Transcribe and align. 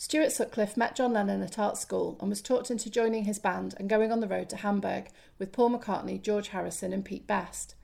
Stuart 0.00 0.30
Sutcliffe 0.30 0.76
met 0.76 0.94
John 0.94 1.12
Lennon 1.12 1.42
at 1.42 1.58
art 1.58 1.76
school 1.76 2.16
and 2.20 2.30
was 2.30 2.40
talked 2.40 2.70
into 2.70 2.88
joining 2.88 3.24
his 3.24 3.40
band 3.40 3.74
and 3.78 3.90
going 3.90 4.12
on 4.12 4.20
the 4.20 4.28
road 4.28 4.48
to 4.50 4.56
Hamburg 4.56 5.08
with 5.40 5.50
Paul 5.50 5.70
McCartney, 5.70 6.22
George 6.22 6.48
Harrison, 6.48 6.92
and 6.92 7.04
Pete 7.04 7.26
Best. 7.26 7.74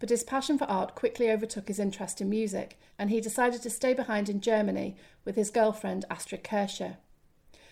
But 0.00 0.10
his 0.10 0.24
passion 0.24 0.58
for 0.58 0.64
art 0.64 0.96
quickly 0.96 1.30
overtook 1.30 1.68
his 1.68 1.78
interest 1.78 2.20
in 2.20 2.28
music, 2.28 2.80
and 2.98 3.10
he 3.10 3.20
decided 3.20 3.62
to 3.62 3.70
stay 3.70 3.94
behind 3.94 4.28
in 4.28 4.40
Germany 4.40 4.96
with 5.24 5.36
his 5.36 5.50
girlfriend 5.50 6.04
Astrid 6.10 6.42
Kirchherr. 6.42 6.96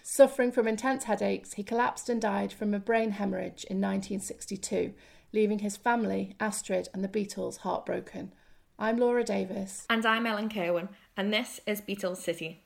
Suffering 0.05 0.53
from 0.53 0.69
intense 0.69 1.05
headaches, 1.05 1.55
he 1.55 1.65
collapsed 1.65 2.09
and 2.09 2.23
died 2.23 2.53
from 2.53 2.73
a 2.73 2.79
brain 2.79 3.11
hemorrhage 3.11 3.65
in 3.65 3.81
1962, 3.81 4.95
leaving 5.33 5.59
his 5.59 5.77
family, 5.77 6.37
Astrid, 6.39 6.89
and 6.95 7.03
the 7.03 7.09
Beatles 7.09 7.59
heartbroken. 7.59 8.33
I'm 8.79 8.99
Laura 8.99 9.25
Davis. 9.25 9.85
And 9.91 10.07
I'm 10.07 10.27
Ellen 10.27 10.49
Kerwin, 10.49 10.91
and 11.17 11.35
this 11.35 11.59
is 11.67 11.81
Beatles 11.81 12.19
City. 12.19 12.63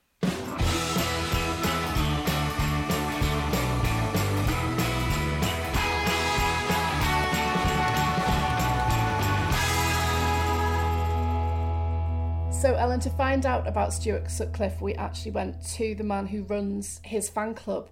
So, 12.64 12.74
Ellen, 12.76 12.98
to 13.00 13.10
find 13.10 13.44
out 13.44 13.68
about 13.68 13.92
Stuart 13.92 14.30
Sutcliffe, 14.30 14.80
we 14.80 14.94
actually 14.94 15.32
went 15.32 15.62
to 15.74 15.94
the 15.94 16.02
man 16.02 16.26
who 16.26 16.44
runs 16.44 16.98
his 17.04 17.28
fan 17.28 17.52
club. 17.52 17.90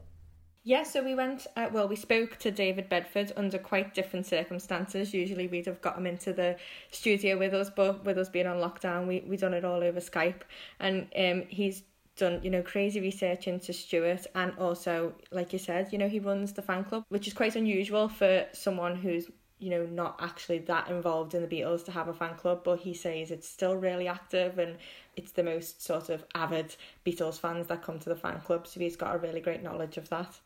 Yeah, 0.64 0.82
so 0.82 1.04
we 1.04 1.14
went, 1.14 1.46
uh, 1.58 1.68
well, 1.70 1.86
we 1.86 1.94
spoke 1.94 2.38
to 2.38 2.50
David 2.50 2.88
Bedford 2.88 3.32
under 3.36 3.58
quite 3.58 3.92
different 3.92 4.24
circumstances. 4.24 5.12
Usually 5.12 5.46
we'd 5.46 5.66
have 5.66 5.82
got 5.82 5.98
him 5.98 6.06
into 6.06 6.32
the 6.32 6.56
studio 6.90 7.36
with 7.36 7.52
us, 7.52 7.68
but 7.68 8.02
with 8.06 8.16
us 8.16 8.30
being 8.30 8.46
on 8.46 8.66
lockdown, 8.66 9.06
we, 9.06 9.22
we 9.26 9.36
done 9.36 9.52
it 9.52 9.66
all 9.66 9.84
over 9.84 10.00
Skype. 10.00 10.40
And 10.80 11.06
um, 11.18 11.42
he's 11.50 11.82
done, 12.16 12.40
you 12.42 12.48
know, 12.48 12.62
crazy 12.62 13.02
research 13.02 13.48
into 13.48 13.74
Stuart 13.74 14.26
and 14.34 14.54
also, 14.58 15.14
like 15.30 15.52
you 15.52 15.58
said, 15.58 15.92
you 15.92 15.98
know, 15.98 16.08
he 16.08 16.18
runs 16.18 16.54
the 16.54 16.62
fan 16.62 16.84
club, 16.84 17.04
which 17.10 17.26
is 17.26 17.34
quite 17.34 17.56
unusual 17.56 18.08
for 18.08 18.46
someone 18.52 18.96
who's 18.96 19.26
you 19.62 19.70
know, 19.70 19.86
not 19.86 20.16
actually 20.20 20.58
that 20.58 20.88
involved 20.88 21.34
in 21.34 21.40
the 21.40 21.46
Beatles 21.46 21.84
to 21.84 21.92
have 21.92 22.08
a 22.08 22.12
fan 22.12 22.34
club, 22.34 22.62
but 22.64 22.80
he 22.80 22.92
says 22.92 23.30
it's 23.30 23.48
still 23.48 23.76
really 23.76 24.08
active 24.08 24.58
and 24.58 24.76
it's 25.14 25.30
the 25.30 25.44
most 25.44 25.80
sort 25.80 26.08
of 26.08 26.24
avid 26.34 26.74
Beatles 27.06 27.38
fans 27.38 27.68
that 27.68 27.80
come 27.80 28.00
to 28.00 28.08
the 28.08 28.16
fan 28.16 28.40
club. 28.40 28.66
So 28.66 28.80
he's 28.80 28.96
got 28.96 29.14
a 29.14 29.18
really 29.18 29.40
great 29.40 29.62
knowledge 29.62 29.96
of 29.96 30.08
that. 30.08 30.40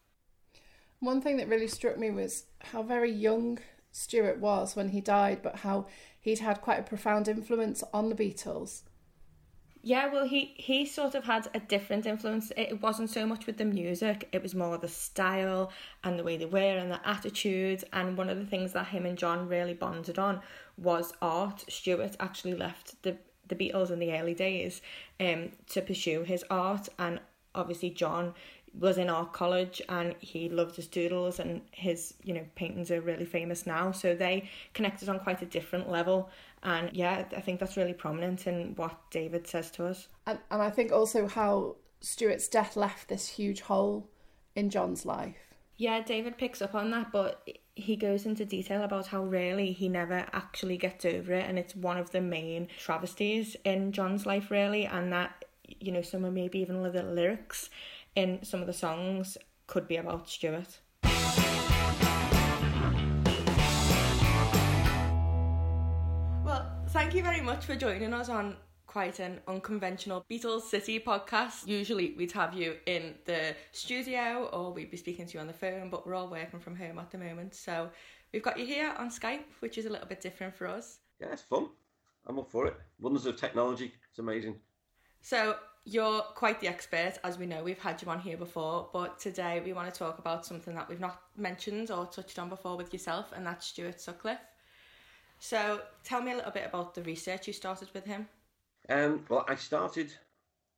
One 1.00 1.22
thing 1.22 1.38
that 1.38 1.48
really 1.48 1.66
struck 1.66 1.98
me 1.98 2.10
was 2.10 2.44
how 2.60 2.82
very 2.82 3.10
young 3.10 3.58
Stuart 3.90 4.38
was 4.38 4.76
when 4.76 4.90
he 4.90 5.00
died, 5.00 5.40
but 5.42 5.56
how 5.56 5.86
he'd 6.20 6.40
had 6.40 6.60
quite 6.60 6.80
a 6.80 6.82
profound 6.82 7.26
influence 7.26 7.82
on 7.94 8.10
the 8.10 8.14
Beatles. 8.14 8.82
Yeah, 9.86 10.12
well, 10.12 10.26
he 10.26 10.52
he 10.56 10.84
sort 10.84 11.14
of 11.14 11.22
had 11.26 11.48
a 11.54 11.60
different 11.60 12.06
influence. 12.06 12.50
It 12.56 12.82
wasn't 12.82 13.08
so 13.08 13.24
much 13.24 13.46
with 13.46 13.56
the 13.56 13.64
music; 13.64 14.28
it 14.32 14.42
was 14.42 14.52
more 14.52 14.76
the 14.78 14.88
style 14.88 15.70
and 16.02 16.18
the 16.18 16.24
way 16.24 16.36
they 16.36 16.44
were 16.44 16.76
and 16.76 16.90
the 16.90 17.08
attitudes. 17.08 17.84
And 17.92 18.18
one 18.18 18.28
of 18.28 18.36
the 18.36 18.46
things 18.46 18.72
that 18.72 18.88
him 18.88 19.06
and 19.06 19.16
John 19.16 19.46
really 19.46 19.74
bonded 19.74 20.18
on 20.18 20.40
was 20.76 21.12
art. 21.22 21.64
Stuart 21.68 22.16
actually 22.18 22.54
left 22.54 23.00
the 23.04 23.16
the 23.46 23.54
Beatles 23.54 23.92
in 23.92 24.00
the 24.00 24.10
early 24.18 24.34
days 24.34 24.82
um 25.20 25.52
to 25.68 25.80
pursue 25.82 26.24
his 26.24 26.44
art, 26.50 26.88
and 26.98 27.20
obviously 27.54 27.90
John 27.90 28.34
was 28.78 28.98
in 28.98 29.08
art 29.08 29.32
college 29.32 29.80
and 29.88 30.14
he 30.20 30.48
loved 30.48 30.76
his 30.76 30.86
doodles 30.86 31.38
and 31.38 31.62
his 31.70 32.14
you 32.24 32.34
know 32.34 32.44
paintings 32.56 32.90
are 32.90 33.00
really 33.00 33.24
famous 33.24 33.66
now 33.66 33.90
so 33.90 34.14
they 34.14 34.48
connected 34.74 35.08
on 35.08 35.18
quite 35.18 35.40
a 35.40 35.46
different 35.46 35.88
level 35.90 36.28
and 36.66 36.90
yeah, 36.92 37.24
I 37.34 37.40
think 37.40 37.60
that's 37.60 37.76
really 37.76 37.94
prominent 37.94 38.48
in 38.48 38.74
what 38.74 38.98
David 39.12 39.46
says 39.46 39.70
to 39.72 39.86
us. 39.86 40.08
And, 40.26 40.40
and 40.50 40.60
I 40.60 40.68
think 40.68 40.90
also 40.90 41.28
how 41.28 41.76
Stuart's 42.00 42.48
death 42.48 42.76
left 42.76 43.08
this 43.08 43.28
huge 43.28 43.60
hole 43.60 44.10
in 44.56 44.68
John's 44.68 45.06
life. 45.06 45.54
Yeah, 45.76 46.02
David 46.02 46.38
picks 46.38 46.60
up 46.60 46.74
on 46.74 46.90
that, 46.90 47.12
but 47.12 47.48
he 47.76 47.94
goes 47.94 48.26
into 48.26 48.44
detail 48.44 48.82
about 48.82 49.06
how 49.06 49.22
really 49.22 49.70
he 49.70 49.88
never 49.88 50.26
actually 50.32 50.76
gets 50.76 51.04
over 51.04 51.34
it, 51.34 51.48
and 51.48 51.56
it's 51.56 51.76
one 51.76 51.98
of 51.98 52.10
the 52.10 52.20
main 52.20 52.66
travesties 52.78 53.56
in 53.64 53.92
John's 53.92 54.26
life, 54.26 54.50
really, 54.50 54.86
and 54.86 55.12
that 55.12 55.44
you 55.68 55.92
know 55.92 56.02
some 56.02 56.24
of 56.24 56.32
maybe 56.32 56.58
even 56.58 56.82
the 56.82 57.02
lyrics 57.02 57.70
in 58.16 58.42
some 58.42 58.60
of 58.60 58.66
the 58.66 58.72
songs 58.72 59.38
could 59.68 59.86
be 59.86 59.96
about 59.96 60.28
Stuart. 60.28 60.80
Thank 67.06 67.14
you 67.14 67.22
very 67.22 67.40
much 67.40 67.64
for 67.64 67.76
joining 67.76 68.12
us 68.12 68.28
on 68.28 68.56
quite 68.88 69.20
an 69.20 69.38
unconventional 69.46 70.26
Beatles 70.28 70.62
City 70.62 70.98
podcast. 70.98 71.64
Usually 71.64 72.16
we'd 72.18 72.32
have 72.32 72.52
you 72.52 72.78
in 72.86 73.14
the 73.26 73.54
studio 73.70 74.50
or 74.52 74.72
we'd 74.72 74.90
be 74.90 74.96
speaking 74.96 75.24
to 75.24 75.34
you 75.34 75.38
on 75.38 75.46
the 75.46 75.52
phone, 75.52 75.88
but 75.88 76.04
we're 76.04 76.16
all 76.16 76.28
working 76.28 76.58
from 76.58 76.74
home 76.74 76.98
at 76.98 77.12
the 77.12 77.18
moment. 77.18 77.54
So 77.54 77.90
we've 78.32 78.42
got 78.42 78.58
you 78.58 78.66
here 78.66 78.92
on 78.98 79.08
Skype, 79.08 79.44
which 79.60 79.78
is 79.78 79.86
a 79.86 79.88
little 79.88 80.08
bit 80.08 80.20
different 80.20 80.56
for 80.56 80.66
us. 80.66 80.98
Yeah, 81.20 81.28
it's 81.30 81.42
fun. 81.42 81.68
I'm 82.26 82.40
up 82.40 82.50
for 82.50 82.66
it. 82.66 82.74
Wonders 82.98 83.24
of 83.26 83.36
technology. 83.36 83.92
It's 84.10 84.18
amazing. 84.18 84.56
So 85.20 85.54
you're 85.84 86.22
quite 86.22 86.60
the 86.60 86.66
expert, 86.66 87.20
as 87.22 87.38
we 87.38 87.46
know. 87.46 87.62
We've 87.62 87.78
had 87.78 88.02
you 88.02 88.08
on 88.08 88.18
here 88.18 88.36
before, 88.36 88.88
but 88.92 89.20
today 89.20 89.62
we 89.64 89.72
want 89.72 89.94
to 89.94 89.96
talk 89.96 90.18
about 90.18 90.44
something 90.44 90.74
that 90.74 90.88
we've 90.88 90.98
not 90.98 91.22
mentioned 91.36 91.92
or 91.92 92.06
touched 92.06 92.40
on 92.40 92.48
before 92.48 92.76
with 92.76 92.92
yourself, 92.92 93.32
and 93.32 93.46
that's 93.46 93.68
Stuart 93.68 94.00
Sutcliffe. 94.00 94.40
So 95.38 95.80
tell 96.04 96.22
me 96.22 96.32
a 96.32 96.36
little 96.36 96.50
bit 96.50 96.66
about 96.66 96.94
the 96.94 97.02
research 97.02 97.46
you 97.46 97.52
started 97.52 97.88
with 97.94 98.04
him. 98.04 98.28
Um, 98.88 99.24
well, 99.28 99.44
I 99.48 99.56
started 99.56 100.12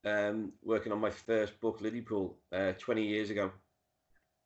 um, 0.05 0.53
working 0.65 0.93
on 0.93 1.01
my 1.01 1.11
first 1.11 1.61
book, 1.61 1.81
Liverpool, 1.81 2.37
uh, 2.53 2.73
20 2.73 3.07
years 3.07 3.31
ago. 3.31 3.51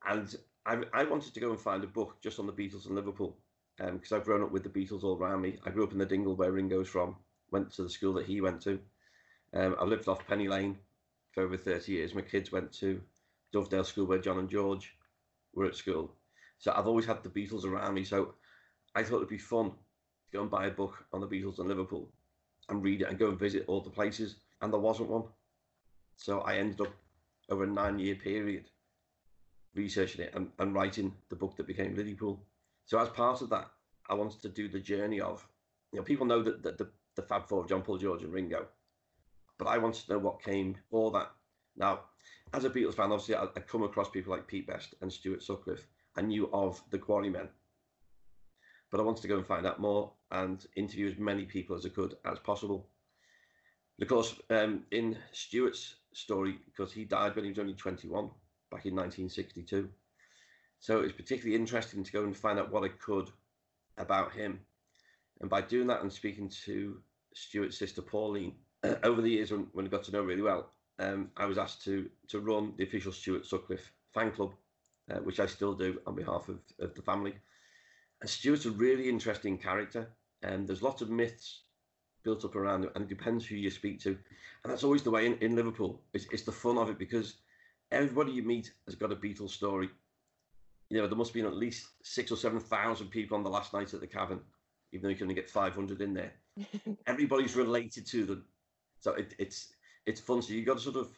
And 0.06 0.34
I, 0.66 0.82
I 0.92 1.04
wanted 1.04 1.34
to 1.34 1.40
go 1.40 1.50
and 1.50 1.60
find 1.60 1.82
a 1.84 1.88
book 1.88 2.20
just 2.22 2.38
on 2.38 2.46
the 2.46 2.52
Beatles 2.52 2.86
and 2.86 2.94
Liverpool 2.94 3.36
because 3.78 4.12
um, 4.12 4.18
I've 4.18 4.24
grown 4.24 4.42
up 4.42 4.52
with 4.52 4.62
the 4.62 4.68
Beatles 4.68 5.02
all 5.02 5.16
around 5.16 5.40
me. 5.40 5.58
I 5.64 5.70
grew 5.70 5.84
up 5.84 5.92
in 5.92 5.98
the 5.98 6.06
Dingle 6.06 6.36
where 6.36 6.52
Ringo's 6.52 6.88
from, 6.88 7.16
went 7.50 7.70
to 7.72 7.82
the 7.82 7.90
school 7.90 8.12
that 8.14 8.26
he 8.26 8.40
went 8.40 8.60
to. 8.62 8.78
Um, 9.54 9.76
I 9.78 9.84
lived 9.84 10.08
off 10.08 10.26
Penny 10.26 10.48
Lane 10.48 10.78
for 11.32 11.42
over 11.42 11.56
30 11.56 11.92
years. 11.92 12.14
My 12.14 12.22
kids 12.22 12.52
went 12.52 12.72
to 12.74 13.00
Dovedale 13.54 13.86
School 13.86 14.06
where 14.06 14.18
John 14.18 14.38
and 14.38 14.48
George 14.48 14.94
were 15.54 15.66
at 15.66 15.76
school. 15.76 16.12
So 16.58 16.72
I've 16.74 16.86
always 16.86 17.06
had 17.06 17.22
the 17.22 17.28
Beatles 17.28 17.64
around 17.64 17.94
me. 17.94 18.04
So 18.04 18.34
I 18.94 19.02
thought 19.02 19.16
it'd 19.16 19.28
be 19.28 19.38
fun 19.38 19.72
go 20.32 20.42
and 20.42 20.50
buy 20.50 20.66
a 20.66 20.70
book 20.70 21.04
on 21.12 21.20
the 21.20 21.26
Beatles 21.26 21.58
and 21.58 21.68
Liverpool 21.68 22.08
and 22.68 22.82
read 22.82 23.02
it 23.02 23.08
and 23.08 23.18
go 23.18 23.28
and 23.28 23.38
visit 23.38 23.64
all 23.66 23.80
the 23.80 23.90
places. 23.90 24.36
And 24.60 24.72
there 24.72 24.80
wasn't 24.80 25.10
one. 25.10 25.24
So 26.16 26.40
I 26.40 26.56
ended 26.56 26.80
up 26.80 26.94
over 27.50 27.64
a 27.64 27.66
nine 27.66 27.98
year 27.98 28.14
period 28.14 28.64
researching 29.74 30.22
it 30.22 30.32
and, 30.34 30.48
and 30.58 30.74
writing 30.74 31.12
the 31.28 31.36
book 31.36 31.56
that 31.56 31.66
became 31.66 31.96
Liverpool. 31.96 32.42
So 32.84 32.98
as 32.98 33.08
part 33.08 33.42
of 33.42 33.50
that, 33.50 33.70
I 34.08 34.14
wanted 34.14 34.42
to 34.42 34.48
do 34.48 34.68
the 34.68 34.80
journey 34.80 35.20
of, 35.20 35.46
you 35.92 35.98
know, 35.98 36.04
people 36.04 36.26
know 36.26 36.42
that, 36.42 36.62
the, 36.62 36.88
the 37.14 37.22
Fab 37.22 37.46
Four 37.48 37.62
of 37.62 37.68
John, 37.68 37.82
Paul, 37.82 37.98
George, 37.98 38.22
and 38.22 38.32
Ringo, 38.32 38.66
but 39.58 39.68
I 39.68 39.78
wanted 39.78 40.04
to 40.06 40.12
know 40.12 40.18
what 40.18 40.42
came 40.42 40.72
before 40.72 41.10
that. 41.12 41.30
Now, 41.76 42.00
as 42.52 42.64
a 42.64 42.70
Beatles 42.70 42.94
fan, 42.94 43.12
obviously, 43.12 43.34
I, 43.34 43.44
I 43.44 43.60
come 43.60 43.82
across 43.82 44.10
people 44.10 44.32
like 44.32 44.46
Pete 44.46 44.66
Best 44.66 44.94
and 45.00 45.12
Stuart 45.12 45.42
Sutcliffe. 45.42 45.86
I 46.16 46.22
knew 46.22 46.50
of 46.52 46.82
the 46.90 46.98
Quarrymen, 46.98 47.48
but 48.92 49.00
I 49.00 49.04
wanted 49.04 49.22
to 49.22 49.28
go 49.28 49.38
and 49.38 49.46
find 49.46 49.66
out 49.66 49.80
more 49.80 50.12
and 50.30 50.64
interview 50.76 51.08
as 51.08 51.18
many 51.18 51.44
people 51.46 51.74
as 51.74 51.86
I 51.86 51.88
could 51.88 52.16
as 52.26 52.38
possible. 52.38 52.86
of 54.00 54.06
course, 54.06 54.38
um, 54.50 54.84
in 54.90 55.16
Stuart's 55.32 55.96
story, 56.12 56.58
because 56.66 56.92
he 56.92 57.04
died 57.04 57.34
when 57.34 57.44
he 57.44 57.50
was 57.50 57.58
only 57.58 57.72
21 57.72 58.26
back 58.70 58.84
in 58.84 58.94
1962, 58.94 59.88
so 60.78 61.00
it 61.00 61.04
was 61.04 61.12
particularly 61.12 61.56
interesting 61.56 62.04
to 62.04 62.12
go 62.12 62.22
and 62.22 62.36
find 62.36 62.58
out 62.58 62.70
what 62.70 62.84
I 62.84 62.88
could 62.88 63.30
about 63.96 64.32
him. 64.32 64.60
And 65.40 65.48
by 65.48 65.62
doing 65.62 65.86
that 65.86 66.02
and 66.02 66.12
speaking 66.12 66.50
to 66.66 67.00
Stuart's 67.34 67.78
sister 67.78 68.02
Pauline, 68.02 68.54
over 69.04 69.22
the 69.22 69.30
years 69.30 69.52
when, 69.52 69.68
when 69.72 69.86
I 69.86 69.88
got 69.88 70.04
to 70.04 70.12
know 70.12 70.22
really 70.22 70.42
well, 70.42 70.70
um, 70.98 71.30
I 71.36 71.46
was 71.46 71.56
asked 71.56 71.82
to 71.84 72.10
to 72.28 72.40
run 72.40 72.74
the 72.76 72.84
official 72.84 73.12
Stuart 73.12 73.46
Sutcliffe 73.46 73.90
fan 74.12 74.32
club, 74.32 74.52
uh, 75.10 75.20
which 75.20 75.40
I 75.40 75.46
still 75.46 75.72
do 75.72 75.98
on 76.06 76.14
behalf 76.14 76.48
of, 76.48 76.58
of 76.78 76.94
the 76.94 77.02
family. 77.02 77.34
Stuart's 78.28 78.66
a 78.66 78.70
really 78.70 79.08
interesting 79.08 79.58
character, 79.58 80.08
and 80.42 80.66
there's 80.66 80.82
lots 80.82 81.02
of 81.02 81.10
myths 81.10 81.62
built 82.22 82.44
up 82.44 82.56
around 82.56 82.84
it, 82.84 82.92
and 82.94 83.04
it 83.04 83.08
depends 83.08 83.46
who 83.46 83.56
you 83.56 83.70
speak 83.70 84.00
to. 84.00 84.10
And 84.10 84.72
that's 84.72 84.84
always 84.84 85.02
the 85.02 85.10
way 85.10 85.26
in, 85.26 85.34
in 85.38 85.56
Liverpool. 85.56 86.00
It's, 86.14 86.26
it's 86.32 86.44
the 86.44 86.52
fun 86.52 86.78
of 86.78 86.88
it 86.88 86.98
because 86.98 87.34
everybody 87.90 88.32
you 88.32 88.42
meet 88.42 88.72
has 88.86 88.94
got 88.94 89.12
a 89.12 89.16
Beatles 89.16 89.50
story. 89.50 89.90
you 90.88 90.98
know, 90.98 91.06
there 91.06 91.16
must 91.16 91.30
have 91.30 91.34
been 91.34 91.46
at 91.46 91.56
least 91.56 91.88
six 92.02 92.30
or 92.30 92.36
seven 92.36 92.60
thousand 92.60 93.08
people 93.08 93.36
on 93.36 93.42
the 93.42 93.50
last 93.50 93.72
night 93.72 93.92
at 93.92 94.00
the 94.00 94.06
Cavern, 94.06 94.40
even 94.92 95.02
though 95.02 95.08
you 95.08 95.16
can 95.16 95.24
only 95.24 95.34
get 95.34 95.50
500 95.50 96.00
in 96.00 96.14
there. 96.14 96.32
Everybody's 97.06 97.56
related 97.56 98.06
to 98.08 98.24
them. 98.24 98.44
So 99.00 99.12
it, 99.14 99.34
it's 99.38 99.72
it's 100.06 100.20
fun. 100.20 100.42
So 100.42 100.52
you've 100.52 100.66
got 100.66 100.78
to 100.78 100.82
sort 100.82 100.96
of 100.96 101.08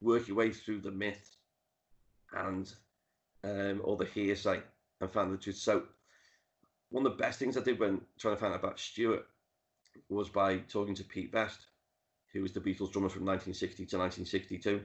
work 0.00 0.26
your 0.26 0.36
way 0.36 0.50
through 0.50 0.80
the 0.80 0.90
myth 0.90 1.36
and 2.32 2.72
um, 3.44 3.80
or 3.84 3.96
the 3.96 4.06
hearsay 4.06 4.60
and 5.00 5.10
find 5.10 5.32
the 5.32 5.36
truth. 5.36 5.56
So 5.56 5.84
one 6.90 7.06
of 7.06 7.12
the 7.12 7.22
best 7.22 7.38
things 7.38 7.56
I 7.56 7.62
did 7.62 7.78
when 7.78 8.00
trying 8.18 8.34
to 8.34 8.40
find 8.40 8.52
out 8.52 8.60
about 8.60 8.78
Stuart 8.78 9.26
was 10.08 10.28
by 10.28 10.58
talking 10.58 10.94
to 10.96 11.04
Pete 11.04 11.32
Best, 11.32 11.66
who 12.32 12.42
was 12.42 12.52
the 12.52 12.60
Beatles 12.60 12.92
drummer 12.92 13.08
from 13.08 13.24
1960 13.24 13.86
to 13.86 13.98
1962. 13.98 14.82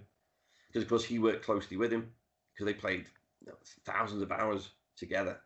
Because 0.67 0.83
of 0.83 0.89
course 0.89 1.05
he 1.05 1.19
worked 1.19 1.45
closely 1.45 1.77
with 1.77 1.91
him 1.91 2.11
because 2.53 2.65
they 2.65 2.73
played 2.73 3.07
you 3.41 3.47
know, 3.47 3.57
thousands 3.85 4.21
of 4.21 4.31
hours 4.31 4.69
together. 4.97 5.39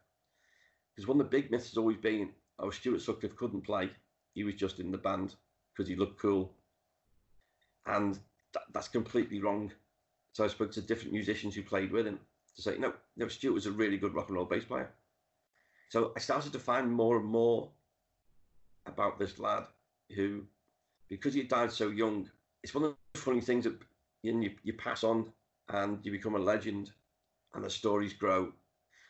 Because 0.96 1.08
one 1.08 1.20
of 1.20 1.30
the 1.30 1.38
big 1.38 1.50
myths 1.50 1.70
has 1.70 1.78
always 1.78 1.98
been, 1.98 2.30
oh, 2.60 2.72
Stuart 2.72 3.02
Sutcliffe 3.02 3.36
couldn't 3.36 3.62
play. 3.62 3.90
He 4.34 4.44
was 4.44 4.56
just 4.56 4.80
in 4.80 4.92
the 4.92 4.98
band 4.98 5.36
because 5.74 5.88
he 5.88 5.96
looked 5.96 6.22
cool. 6.22 6.52
And 7.86 8.20
that, 8.54 8.64
that's 8.74 8.88
completely 8.88 9.40
wrong. 9.40 9.72
So 10.34 10.44
I 10.44 10.48
spoke 10.48 10.72
to 10.74 10.82
different 10.82 11.14
musicians 11.14 11.56
who 11.56 11.64
played 11.64 11.92
with 11.92 12.06
him 12.06 12.20
to 12.56 12.62
say, 12.62 12.78
no, 12.78 12.94
no, 13.16 13.28
Stuart 13.28 13.54
was 13.54 13.66
a 13.66 13.72
really 13.72 13.98
good 13.98 14.14
rock 14.14 14.28
and 14.28 14.36
roll 14.36 14.46
bass 14.46 14.66
player. 14.66 14.92
So 15.90 16.14
I 16.16 16.20
started 16.20 16.54
to 16.54 16.60
find 16.60 16.92
more 16.92 17.18
and 17.18 17.26
more 17.26 17.70
about 18.86 19.20
this 19.20 19.40
lad 19.40 19.66
who, 20.16 20.44
because 21.10 21.34
he 21.34 21.44
died 21.44 21.72
so 21.72 21.90
young, 21.90 22.30
it's 22.64 22.76
one 22.76 22.84
of 22.84 22.96
the 23.14 23.20
funny 23.20 23.42
things 23.42 23.64
that 23.64 23.76
you, 24.22 24.34
know, 24.34 24.42
you, 24.42 24.52
you 24.64 24.74
pass 24.74 25.04
on 25.04 25.32
and 25.70 26.00
you 26.04 26.12
become 26.12 26.36
a 26.36 26.40
legend 26.40 26.92
and 27.54 27.64
the 27.64 27.70
stories 27.70 28.14
grow. 28.14 28.52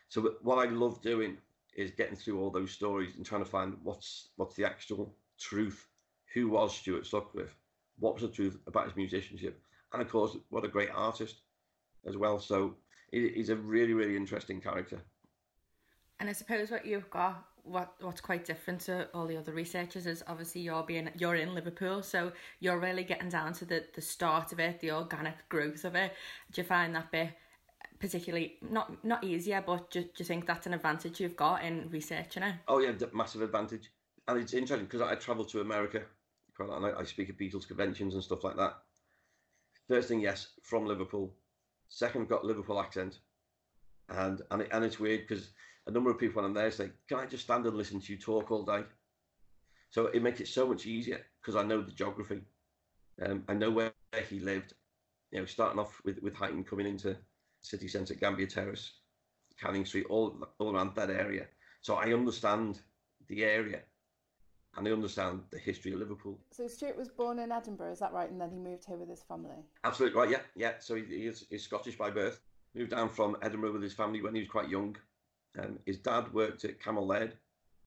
So 0.08 0.36
what 0.42 0.66
I 0.66 0.70
love 0.70 1.02
doing 1.02 1.36
is 1.76 1.90
getting 1.92 2.16
through 2.16 2.40
all 2.40 2.50
those 2.50 2.72
stories 2.72 3.14
and 3.16 3.24
trying 3.24 3.44
to 3.44 3.50
find 3.50 3.76
what's 3.82 4.30
what's 4.36 4.56
the 4.56 4.64
actual 4.64 5.14
truth. 5.38 5.86
Who 6.34 6.48
was 6.48 6.74
Stuart 6.74 7.06
Sutcliffe? 7.06 7.54
What 7.98 8.14
was 8.14 8.22
the 8.22 8.28
truth 8.28 8.58
about 8.66 8.86
his 8.86 8.96
musicianship? 8.96 9.60
And 9.92 10.02
of 10.02 10.08
course, 10.08 10.36
what 10.48 10.64
a 10.64 10.68
great 10.68 10.90
artist 10.94 11.42
as 12.06 12.16
well. 12.16 12.38
So 12.38 12.76
he's 13.12 13.50
a 13.50 13.56
really, 13.56 13.92
really 13.92 14.16
interesting 14.16 14.60
character. 14.60 15.00
And 16.20 16.28
I 16.28 16.32
suppose 16.32 16.70
what 16.70 16.86
you've 16.86 17.10
got, 17.10 17.44
what 17.64 17.94
what's 18.00 18.20
quite 18.20 18.44
different 18.44 18.80
to 18.82 19.08
all 19.14 19.26
the 19.26 19.36
other 19.36 19.52
researchers 19.52 20.06
is 20.06 20.22
obviously 20.28 20.60
you're 20.60 20.82
being 20.82 21.10
you're 21.18 21.34
in 21.34 21.54
Liverpool, 21.54 22.02
so 22.02 22.32
you're 22.60 22.78
really 22.78 23.04
getting 23.04 23.30
down 23.30 23.54
to 23.54 23.64
the 23.64 23.84
the 23.94 24.02
start 24.02 24.52
of 24.52 24.60
it, 24.60 24.80
the 24.80 24.92
organic 24.92 25.48
growth 25.48 25.84
of 25.84 25.94
it. 25.94 26.12
Do 26.52 26.60
you 26.60 26.66
find 26.66 26.94
that 26.94 27.10
bit 27.10 27.30
particularly 27.98 28.56
not 28.62 29.02
not 29.04 29.24
easier, 29.24 29.62
but 29.66 29.90
do, 29.90 30.02
do 30.02 30.10
you 30.18 30.24
think 30.24 30.46
that's 30.46 30.66
an 30.66 30.74
advantage 30.74 31.20
you've 31.20 31.36
got 31.36 31.64
in 31.64 31.88
researching 31.90 32.42
it? 32.42 32.54
Oh 32.68 32.80
yeah, 32.80 32.92
massive 33.14 33.42
advantage, 33.42 33.90
and 34.28 34.38
it's 34.38 34.54
interesting 34.54 34.86
because 34.86 35.02
I 35.02 35.14
travel 35.14 35.44
to 35.46 35.60
America 35.60 36.02
quite 36.54 36.68
a 36.68 36.72
lot, 36.72 36.82
and 36.82 36.96
I, 36.96 37.00
I 37.00 37.04
speak 37.04 37.30
at 37.30 37.38
Beatles 37.38 37.66
conventions 37.66 38.14
and 38.14 38.22
stuff 38.22 38.44
like 38.44 38.56
that. 38.56 38.74
First 39.88 40.08
thing, 40.08 40.20
yes, 40.20 40.48
from 40.62 40.86
Liverpool. 40.86 41.34
Second, 41.88 42.28
got 42.28 42.44
Liverpool 42.44 42.80
accent, 42.80 43.18
and 44.08 44.42
and 44.50 44.62
it, 44.62 44.68
and 44.72 44.84
it's 44.84 45.00
weird 45.00 45.26
because 45.26 45.50
a 45.90 45.92
number 45.92 46.10
of 46.10 46.18
people 46.18 46.40
when 46.40 46.44
I'm 46.44 46.54
there 46.54 46.70
say, 46.70 46.90
"Can 47.08 47.18
I 47.18 47.26
just 47.26 47.44
stand 47.44 47.66
and 47.66 47.76
listen 47.76 48.00
to 48.00 48.12
you 48.12 48.18
talk 48.18 48.50
all 48.50 48.64
day?" 48.64 48.84
So 49.90 50.06
it 50.06 50.22
makes 50.22 50.40
it 50.40 50.48
so 50.48 50.66
much 50.66 50.86
easier 50.86 51.20
because 51.40 51.56
I 51.56 51.64
know 51.64 51.82
the 51.82 51.92
geography. 51.92 52.42
Um, 53.20 53.44
I 53.48 53.54
know 53.54 53.70
where 53.70 53.92
he 54.28 54.38
lived. 54.38 54.74
You 55.32 55.40
know, 55.40 55.46
starting 55.46 55.80
off 55.80 56.00
with 56.04 56.22
with 56.22 56.34
Huyton 56.34 56.66
coming 56.66 56.86
into 56.86 57.16
city 57.60 57.88
centre, 57.88 58.14
Gambier 58.14 58.46
Terrace, 58.46 58.92
Canning 59.60 59.84
Street, 59.84 60.06
all 60.08 60.36
all 60.58 60.74
around 60.74 60.94
that 60.94 61.10
area. 61.10 61.46
So 61.82 61.96
I 61.96 62.12
understand 62.12 62.80
the 63.28 63.44
area, 63.44 63.80
and 64.76 64.86
I 64.86 64.92
understand 64.92 65.42
the 65.50 65.58
history 65.58 65.92
of 65.92 65.98
Liverpool. 65.98 66.38
So 66.52 66.68
Stuart 66.68 66.96
was 66.96 67.08
born 67.08 67.38
in 67.40 67.50
Edinburgh, 67.50 67.92
is 67.92 67.98
that 67.98 68.12
right? 68.12 68.30
And 68.30 68.40
then 68.40 68.50
he 68.50 68.58
moved 68.58 68.84
here 68.86 68.96
with 68.96 69.08
his 69.08 69.22
family. 69.22 69.64
Absolutely 69.84 70.18
right. 70.20 70.30
Yeah, 70.30 70.42
yeah. 70.54 70.72
So 70.78 70.94
he, 70.94 71.04
he 71.04 71.26
is 71.26 71.46
he's 71.50 71.64
Scottish 71.64 71.98
by 71.98 72.10
birth. 72.10 72.40
Moved 72.74 72.92
down 72.92 73.08
from 73.08 73.36
Edinburgh 73.42 73.72
with 73.72 73.82
his 73.82 73.94
family 73.94 74.22
when 74.22 74.34
he 74.34 74.42
was 74.42 74.48
quite 74.48 74.68
young. 74.68 74.96
Um, 75.58 75.78
his 75.86 75.98
dad 75.98 76.32
worked 76.32 76.64
at 76.64 76.80
Cammell 76.80 77.06
Laird. 77.06 77.36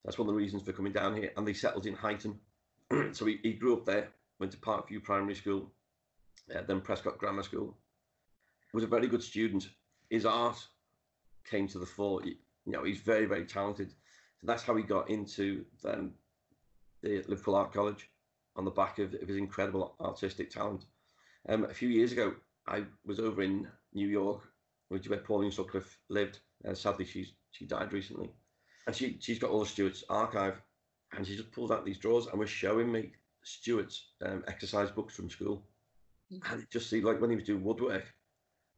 That's 0.04 0.18
one 0.18 0.28
of 0.28 0.34
the 0.34 0.40
reasons 0.40 0.64
for 0.64 0.74
coming 0.74 0.92
down 0.92 1.16
here. 1.16 1.32
And 1.38 1.48
they 1.48 1.54
settled 1.54 1.86
in 1.86 1.96
Huyton. 1.96 2.36
so 3.14 3.26
he, 3.26 3.40
he 3.42 3.54
grew 3.54 3.74
up 3.74 3.86
there, 3.86 4.10
went 4.40 4.52
to 4.52 4.58
Parkview 4.58 5.02
Primary 5.02 5.36
School, 5.36 5.72
uh, 6.54 6.62
then 6.68 6.82
Prescot 6.82 7.18
Grammar 7.18 7.44
School, 7.44 7.76
was 8.74 8.84
a 8.84 8.88
very 8.88 9.08
good 9.08 9.24
student. 9.24 9.70
His 10.10 10.26
art 10.26 10.58
came 11.50 11.68
to 11.70 11.80
the 11.80 11.86
fore. 11.86 12.22
You 12.26 12.36
know, 12.66 12.84
he's 12.84 13.00
very, 13.00 13.26
very 13.26 13.46
talented. 13.46 13.92
So 13.92 14.48
that's 14.48 14.64
how 14.64 14.76
he 14.76 14.84
got 14.84 15.10
into 15.10 15.64
um, 15.86 16.12
the 17.02 17.24
Liverpool 17.28 17.56
Art 17.56 17.74
College 17.74 18.10
on 18.56 18.66
the 18.66 18.72
back 18.72 19.00
of, 19.00 19.14
of 19.14 19.28
his 19.28 19.38
incredible 19.38 19.96
artistic 20.02 20.50
talent. 20.50 20.86
Um, 21.48 21.66
a 21.66 21.74
few 21.74 21.90
years 21.90 22.12
ago, 22.12 22.34
I 22.68 22.84
was 23.06 23.20
over 23.20 23.42
in 23.42 23.68
New 23.94 24.08
York, 24.08 24.42
which 24.90 25.04
is 25.04 25.10
where 25.10 25.20
Pauline 25.20 25.52
Sutcliffe 25.52 26.00
lived. 26.10 26.40
Uh, 26.68 26.74
sadly, 26.74 27.06
she's 27.06 27.34
she 27.54 27.66
died 27.66 27.94
recently, 27.94 28.30
and 28.86 28.96
she 28.96 29.18
she's 29.22 29.40
got 29.40 29.50
all 29.50 29.62
the 29.62 29.66
Stuart's 29.66 30.04
archive, 30.10 30.62
and 31.16 31.26
she 31.26 31.38
just 31.38 31.52
pulled 31.52 31.72
out 31.72 31.86
these 31.86 32.00
drawers 32.00 32.28
and 32.28 32.38
was 32.40 32.50
showing 32.50 32.92
me 32.92 33.12
Stuart's 33.44 34.10
um, 34.26 34.44
exercise 34.48 34.92
books 34.92 35.16
from 35.16 35.30
school, 35.30 35.64
mm-hmm. 36.32 36.52
and 36.52 36.64
it 36.64 36.70
just 36.70 36.90
seemed 36.90 37.06
like 37.06 37.22
when 37.22 37.30
he 37.30 37.38
was 37.38 37.46
doing 37.46 37.64
woodwork, 37.64 38.06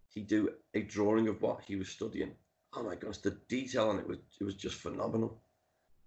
he'd 0.09 0.27
do 0.27 0.49
a 0.73 0.81
drawing 0.81 1.27
of 1.27 1.41
what 1.41 1.61
he 1.63 1.75
was 1.75 1.89
studying. 1.89 2.31
Oh 2.73 2.83
my 2.83 2.95
gosh, 2.95 3.17
the 3.17 3.37
detail 3.49 3.89
on 3.89 3.99
it 3.99 4.07
was 4.07 4.19
it 4.39 4.43
was 4.43 4.55
just 4.55 4.75
phenomenal. 4.75 5.41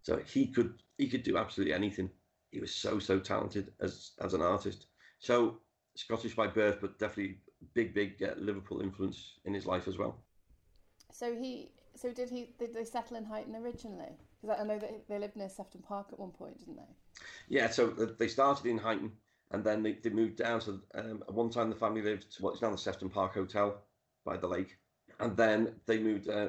So 0.03 0.21
he 0.27 0.47
could 0.47 0.75
he 0.99 1.09
could 1.09 1.23
do 1.23 1.37
absolutely 1.39 1.75
anything. 1.75 2.11
He 2.51 2.61
was 2.61 2.75
so 2.75 2.99
so 2.99 3.19
talented 3.19 3.73
as 3.81 4.13
as 4.21 4.35
an 4.35 4.43
artist. 4.43 4.87
So 5.19 5.59
Scottish 5.97 6.37
by 6.37 6.47
birth, 6.47 6.79
but 6.81 6.99
definitely 6.99 7.39
big 7.75 7.95
big 7.95 8.23
uh, 8.23 8.35
Liverpool 8.39 8.81
influence 8.81 9.39
in 9.45 9.55
his 9.55 9.67
life 9.67 9.89
as 9.89 9.99
well. 9.99 10.23
So 11.13 11.35
he 11.35 11.73
so 12.01 12.13
did 12.13 12.31
he 12.31 12.51
did 12.59 12.75
they 12.75 12.85
settle 12.85 13.17
in 13.17 13.25
Huyton 13.25 13.61
originally? 13.61 14.13
Because 14.41 14.59
I 14.61 14.65
know 14.65 14.79
that 14.79 15.09
they 15.09 15.19
lived 15.19 15.37
near 15.37 15.49
Sefton 15.49 15.83
Park 15.83 16.09
at 16.13 16.19
one 16.19 16.31
point, 16.31 16.59
didn't 16.59 16.77
they? 16.77 17.23
Yeah, 17.49 17.69
so 17.71 17.89
they 17.89 18.29
started 18.29 18.67
in 18.67 18.79
Huyton 18.79 19.11
and 19.51 19.65
then 19.65 19.83
they, 19.83 19.93
they 19.93 20.11
moved 20.11 20.37
down. 20.37 20.61
So 20.61 20.81
um, 20.95 21.23
at 21.27 21.35
one 21.35 21.51
time 21.51 21.71
the 21.71 21.77
family 21.77 22.03
lived 22.03 22.37
to 22.37 22.43
what's 22.43 22.63
now 22.63 22.71
the 22.71 22.79
Sefton 22.79 23.09
Park 23.09 23.35
Hotel 23.35 23.79
by 24.25 24.37
the 24.37 24.47
lake, 24.47 24.77
and 25.21 25.37
then 25.37 25.75
they 25.87 25.99
moved 25.99 26.29
uh, 26.29 26.49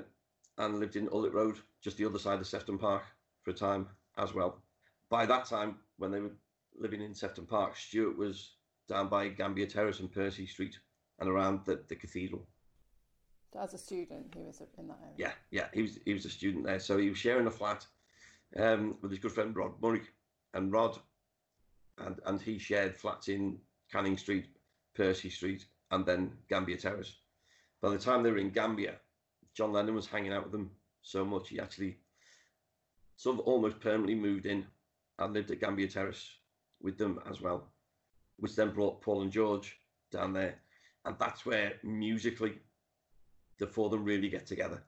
and 0.57 0.79
lived 0.79 0.95
in 0.95 1.07
Ullet 1.07 1.33
Road, 1.33 1.57
just 1.81 1.97
the 1.97 2.06
other 2.06 2.19
side 2.19 2.39
of 2.39 2.47
Sefton 2.47 2.77
Park, 2.77 3.03
for 3.41 3.51
a 3.51 3.53
time 3.53 3.87
as 4.18 4.33
well. 4.33 4.61
By 5.09 5.25
that 5.25 5.45
time, 5.45 5.77
when 5.97 6.11
they 6.11 6.19
were 6.19 6.35
living 6.77 7.01
in 7.01 7.15
Sefton 7.15 7.45
Park, 7.45 7.75
Stuart 7.75 8.18
was 8.18 8.51
down 8.87 9.07
by 9.07 9.29
Gambier 9.29 9.68
Terrace 9.68 9.99
and 9.99 10.11
Percy 10.11 10.45
Street 10.45 10.77
and 11.19 11.29
around 11.29 11.61
the, 11.65 11.81
the 11.87 11.95
cathedral. 11.95 12.45
As 13.57 13.73
a 13.73 13.77
student, 13.77 14.33
he 14.35 14.44
was 14.44 14.61
in 14.77 14.87
that 14.87 14.99
area. 15.01 15.15
Yeah, 15.18 15.31
yeah, 15.49 15.68
he 15.73 15.81
was 15.81 15.99
he 16.06 16.13
was 16.13 16.25
a 16.25 16.29
student 16.29 16.65
there, 16.65 16.79
so 16.79 16.97
he 16.97 17.09
was 17.09 17.18
sharing 17.18 17.47
a 17.47 17.51
flat 17.51 17.85
um, 18.57 18.97
with 19.01 19.11
his 19.11 19.19
good 19.19 19.31
friend 19.31 19.56
Rod 19.56 19.73
Murray, 19.81 20.01
and 20.53 20.71
Rod 20.71 20.99
and 21.97 22.19
and 22.25 22.41
he 22.41 22.57
shared 22.59 22.95
flats 22.95 23.27
in 23.27 23.57
Canning 23.91 24.18
Street, 24.18 24.47
Percy 24.95 25.29
Street, 25.29 25.65
and 25.91 26.06
then 26.06 26.31
Gambier 26.47 26.77
Terrace. 26.77 27.15
By 27.81 27.89
the 27.89 27.97
time 27.97 28.23
they 28.23 28.31
were 28.31 28.37
in 28.37 28.51
Gambier, 28.51 28.97
John 29.56 29.73
Lennon 29.73 29.95
was 29.95 30.07
hanging 30.07 30.33
out 30.33 30.44
with 30.44 30.51
them 30.51 30.71
so 31.01 31.25
much 31.25 31.49
he 31.49 31.59
actually 31.59 31.97
sort 33.15 33.39
of 33.39 33.45
almost 33.47 33.79
permanently 33.79 34.15
moved 34.15 34.45
in 34.45 34.65
and 35.18 35.33
lived 35.33 35.51
at 35.51 35.59
Gambier 35.59 35.87
Terrace 35.87 36.29
with 36.81 36.97
them 36.97 37.19
as 37.29 37.41
well, 37.41 37.68
which 38.37 38.56
then 38.56 38.71
brought 38.71 39.01
Paul 39.01 39.21
and 39.21 39.31
George 39.31 39.79
down 40.11 40.33
there. 40.33 40.56
And 41.06 41.15
that's 41.19 41.45
where 41.45 41.73
musically 41.83 42.59
the 43.59 43.68
four 43.68 43.85
of 43.85 43.92
them 43.92 44.04
really 44.04 44.30
get 44.30 44.47
together 44.47 44.81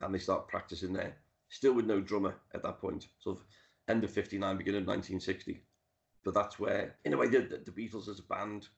and 0.00 0.14
they 0.14 0.18
start 0.18 0.48
practicing 0.48 0.92
there. 0.92 1.16
Still 1.48 1.74
with 1.74 1.86
no 1.86 2.00
drummer 2.00 2.34
at 2.54 2.62
that 2.62 2.80
point, 2.80 3.08
sort 3.18 3.38
of 3.38 3.44
end 3.88 4.04
of 4.04 4.10
59, 4.10 4.56
beginning 4.56 4.82
of 4.82 4.88
1960. 4.88 5.62
But 6.24 6.34
that's 6.34 6.58
where, 6.58 6.96
in 7.04 7.12
a 7.12 7.16
way, 7.16 7.28
the, 7.28 7.40
the 7.64 7.70
Beatles 7.70 8.08
as 8.08 8.18
a 8.18 8.22
band 8.22 8.68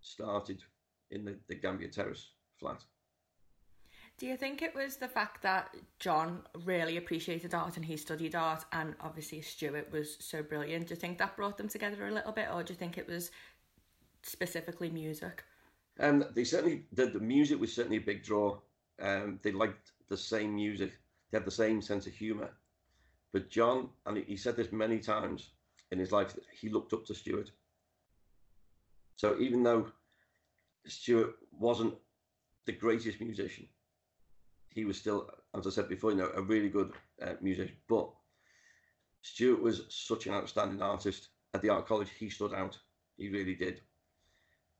started 0.00 0.62
in 1.10 1.24
the, 1.24 1.36
the 1.48 1.54
Gambier 1.54 1.88
Terrace 1.88 2.30
flat. 2.58 2.84
Do 4.18 4.26
you 4.26 4.36
think 4.36 4.62
it 4.62 4.74
was 4.74 4.96
the 4.96 5.08
fact 5.08 5.42
that 5.42 5.74
John 5.98 6.40
really 6.64 6.96
appreciated 6.96 7.54
art 7.54 7.76
and 7.76 7.84
he 7.84 7.98
studied 7.98 8.34
art, 8.34 8.64
and 8.72 8.94
obviously 9.00 9.42
Stuart 9.42 9.92
was 9.92 10.16
so 10.20 10.42
brilliant? 10.42 10.86
Do 10.86 10.94
you 10.94 11.00
think 11.00 11.18
that 11.18 11.36
brought 11.36 11.58
them 11.58 11.68
together 11.68 12.06
a 12.06 12.12
little 12.12 12.32
bit, 12.32 12.48
or 12.52 12.62
do 12.62 12.72
you 12.72 12.78
think 12.78 12.96
it 12.96 13.06
was 13.06 13.30
specifically 14.22 14.88
music? 14.88 15.44
Um, 15.98 16.24
they 16.34 16.44
certainly 16.44 16.84
the, 16.92 17.06
the 17.06 17.20
music 17.20 17.60
was 17.60 17.74
certainly 17.74 17.96
a 17.98 18.00
big 18.00 18.22
draw. 18.22 18.58
Um, 19.00 19.40
they 19.42 19.52
liked 19.52 19.92
the 20.08 20.16
same 20.16 20.54
music. 20.54 20.92
They 21.30 21.38
had 21.38 21.46
the 21.46 21.50
same 21.50 21.82
sense 21.82 22.06
of 22.06 22.14
humour. 22.14 22.50
But 23.32 23.50
John, 23.50 23.90
and 24.06 24.18
he 24.18 24.36
said 24.36 24.56
this 24.56 24.72
many 24.72 24.98
times 24.98 25.50
in 25.90 25.98
his 25.98 26.12
life, 26.12 26.34
that 26.34 26.44
he 26.52 26.68
looked 26.68 26.92
up 26.92 27.04
to 27.06 27.14
Stuart. 27.14 27.50
So 29.16 29.38
even 29.38 29.62
though 29.62 29.90
Stuart 30.86 31.36
wasn't 31.58 31.94
the 32.66 32.72
greatest 32.72 33.20
musician. 33.20 33.66
he 34.74 34.84
was 34.84 34.98
still, 34.98 35.30
as 35.56 35.66
I 35.66 35.70
said 35.70 35.88
before, 35.88 36.10
you 36.10 36.18
know, 36.18 36.30
a 36.34 36.42
really 36.42 36.68
good 36.68 36.92
uh, 37.22 37.34
musician. 37.40 37.76
But 37.88 38.10
Stuart 39.22 39.62
was 39.62 39.82
such 39.88 40.26
an 40.26 40.34
outstanding 40.34 40.82
artist 40.82 41.28
at 41.54 41.62
the 41.62 41.70
art 41.70 41.86
college. 41.86 42.10
He 42.18 42.28
stood 42.28 42.52
out. 42.52 42.78
He 43.16 43.28
really 43.28 43.54
did. 43.54 43.80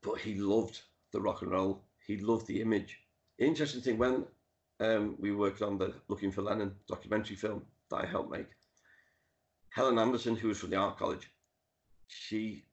But 0.03 0.19
he 0.19 0.35
loved 0.35 0.83
the 1.13 1.21
rock 1.21 1.43
and 1.43 1.51
roll. 1.51 1.85
He 2.07 2.19
loved 2.19 2.47
the 2.47 2.61
image. 2.61 2.99
Interesting 3.39 3.81
thing 3.81 3.99
when 3.99 4.25
um, 4.81 5.17
we 5.19 5.33
worked 5.33 5.63
on 5.63 5.79
the 5.79 5.95
Looking 6.09 6.33
for 6.33 6.43
Lennon 6.43 6.75
documentary 6.89 7.37
film 7.37 7.63
that 7.91 7.97
I 7.97 8.07
helped 8.07 8.31
make. 8.31 8.49
Helen 9.71 9.99
Anderson, 9.99 10.37
who 10.37 10.49
was 10.49 10.59
from 10.59 10.71
the 10.71 10.77
art 10.77 10.99
college, 10.99 11.31
she 12.09 12.65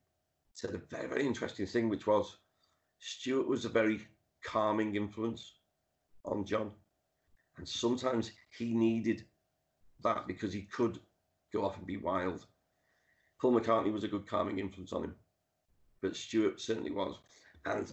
said 0.54 0.74
a 0.74 0.78
very, 0.78 1.08
very 1.08 1.26
interesting 1.26 1.66
thing, 1.66 1.90
which 1.90 2.08
was 2.08 2.38
Stuart 3.00 3.48
was 3.48 3.66
a 3.66 3.70
very 3.70 4.00
calming 4.44 4.96
influence 4.96 5.56
on 6.26 6.46
John. 6.46 6.72
And 7.58 7.68
sometimes 7.68 8.32
he 8.58 8.74
needed 8.74 9.26
that 10.04 10.28
because 10.28 10.54
he 10.54 10.64
could 10.64 11.00
go 11.52 11.66
off 11.66 11.78
and 11.78 11.86
be 11.86 11.98
wild. 11.98 12.46
Paul 13.42 13.60
McCartney 13.60 13.92
was 13.92 14.04
a 14.04 14.08
good 14.08 14.28
calming 14.28 14.60
influence 14.60 14.94
on 14.94 15.04
him, 15.04 15.16
but 16.02 16.16
Stuart 16.16 16.62
certainly 16.62 16.92
was. 16.92 17.18
And 17.66 17.92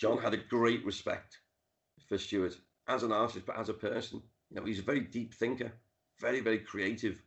John 0.00 0.16
had 0.18 0.32
a 0.32 0.38
great 0.38 0.84
respect 0.84 1.38
for 2.08 2.16
Stuart 2.16 2.56
as 2.88 3.02
an 3.02 3.12
artist, 3.12 3.44
but 3.44 3.58
as 3.58 3.68
a 3.68 3.74
person. 3.74 4.22
You 4.48 4.56
know, 4.56 4.66
he's 4.66 4.78
a 4.78 4.82
very 4.82 5.00
deep 5.00 5.34
thinker, 5.34 5.70
very, 6.18 6.40
very 6.40 6.58
creative. 6.58 7.22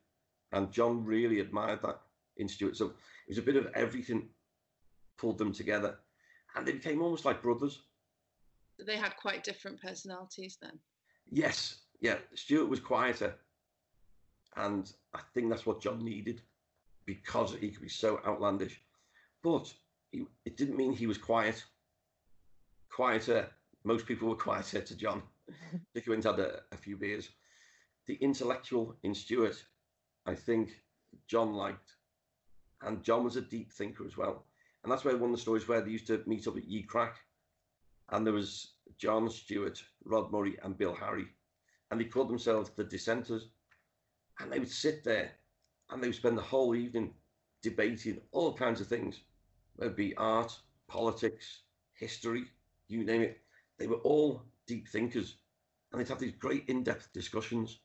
And 0.51 0.71
John 0.71 1.05
really 1.05 1.39
admired 1.39 1.83
that 1.83 1.99
in 2.37 2.47
Stuart. 2.47 2.75
So 2.75 2.87
it 2.87 3.29
was 3.29 3.37
a 3.37 3.43
bit 3.43 3.55
of 3.55 3.67
everything 3.75 4.27
pulled 5.17 5.37
them 5.37 5.53
together. 5.53 5.99
And 6.55 6.65
they 6.65 6.71
became 6.73 7.01
almost 7.01 7.25
like 7.25 7.43
brothers. 7.43 7.79
They 8.83 8.97
had 8.97 9.15
quite 9.17 9.43
different 9.43 9.79
personalities 9.79 10.57
then. 10.59 10.79
Yes, 11.29 11.75
yeah. 12.01 12.17
Stuart 12.33 12.69
was 12.69 12.79
quieter. 12.79 13.35
And 14.57 14.91
I 15.13 15.19
think 15.33 15.49
that's 15.49 15.65
what 15.65 15.81
John 15.81 16.03
needed 16.03 16.41
because 17.05 17.55
he 17.55 17.69
could 17.69 17.81
be 17.81 17.89
so 17.89 18.19
outlandish. 18.25 18.81
But 19.43 19.71
he, 20.11 20.25
it 20.45 20.57
didn't 20.57 20.77
mean 20.77 20.93
he 20.93 21.07
was 21.07 21.17
quiet. 21.17 21.63
Quieter. 22.93 23.49
Most 23.83 24.05
people 24.05 24.29
were 24.29 24.35
quieter 24.35 24.81
to 24.81 24.95
John. 24.95 25.23
Dick 25.95 26.07
went 26.07 26.23
had 26.23 26.39
a, 26.39 26.61
a 26.71 26.77
few 26.77 26.95
beers. 26.95 27.29
The 28.05 28.15
intellectual 28.15 28.95
in 29.01 29.15
Stuart, 29.15 29.65
I 30.27 30.35
think 30.35 30.83
John 31.27 31.53
liked. 31.53 31.95
And 32.83 33.03
John 33.03 33.23
was 33.23 33.35
a 33.35 33.41
deep 33.41 33.71
thinker 33.73 34.05
as 34.05 34.15
well. 34.15 34.45
And 34.83 34.91
that's 34.91 35.03
where 35.03 35.17
one 35.17 35.31
of 35.31 35.35
the 35.35 35.41
stories 35.41 35.67
where 35.67 35.81
they 35.81 35.89
used 35.89 36.07
to 36.07 36.21
meet 36.27 36.47
up 36.47 36.57
at 36.57 36.65
Ye 36.65 36.83
Cracke. 36.83 37.17
And 38.09 38.25
there 38.25 38.33
was 38.33 38.73
John 38.97 39.29
Stuart, 39.29 39.83
Rod 40.05 40.31
Murray, 40.31 40.57
and 40.63 40.77
Bill 40.77 40.93
Harry. 40.93 41.25
And 41.89 41.99
they 41.99 42.05
called 42.05 42.29
themselves 42.29 42.69
the 42.75 42.83
dissenters. 42.83 43.47
And 44.39 44.51
they 44.51 44.59
would 44.59 44.69
sit 44.69 45.03
there 45.03 45.31
and 45.89 46.01
they 46.01 46.07
would 46.07 46.15
spend 46.15 46.37
the 46.37 46.43
whole 46.43 46.75
evening 46.75 47.13
debating 47.63 48.21
all 48.31 48.53
kinds 48.53 48.81
of 48.81 48.87
things. 48.87 49.21
It 49.79 49.95
be 49.95 50.15
art, 50.15 50.55
politics, 50.87 51.61
history, 51.93 52.45
you 52.87 53.03
name 53.03 53.21
it. 53.21 53.41
They 53.77 53.87
were 53.87 53.97
all 53.97 54.43
deep 54.67 54.87
thinkers. 54.87 55.35
And 55.91 55.99
they'd 55.99 56.09
have 56.09 56.19
these 56.19 56.35
great 56.39 56.65
in-depth 56.67 57.13
discussions. 57.13 57.79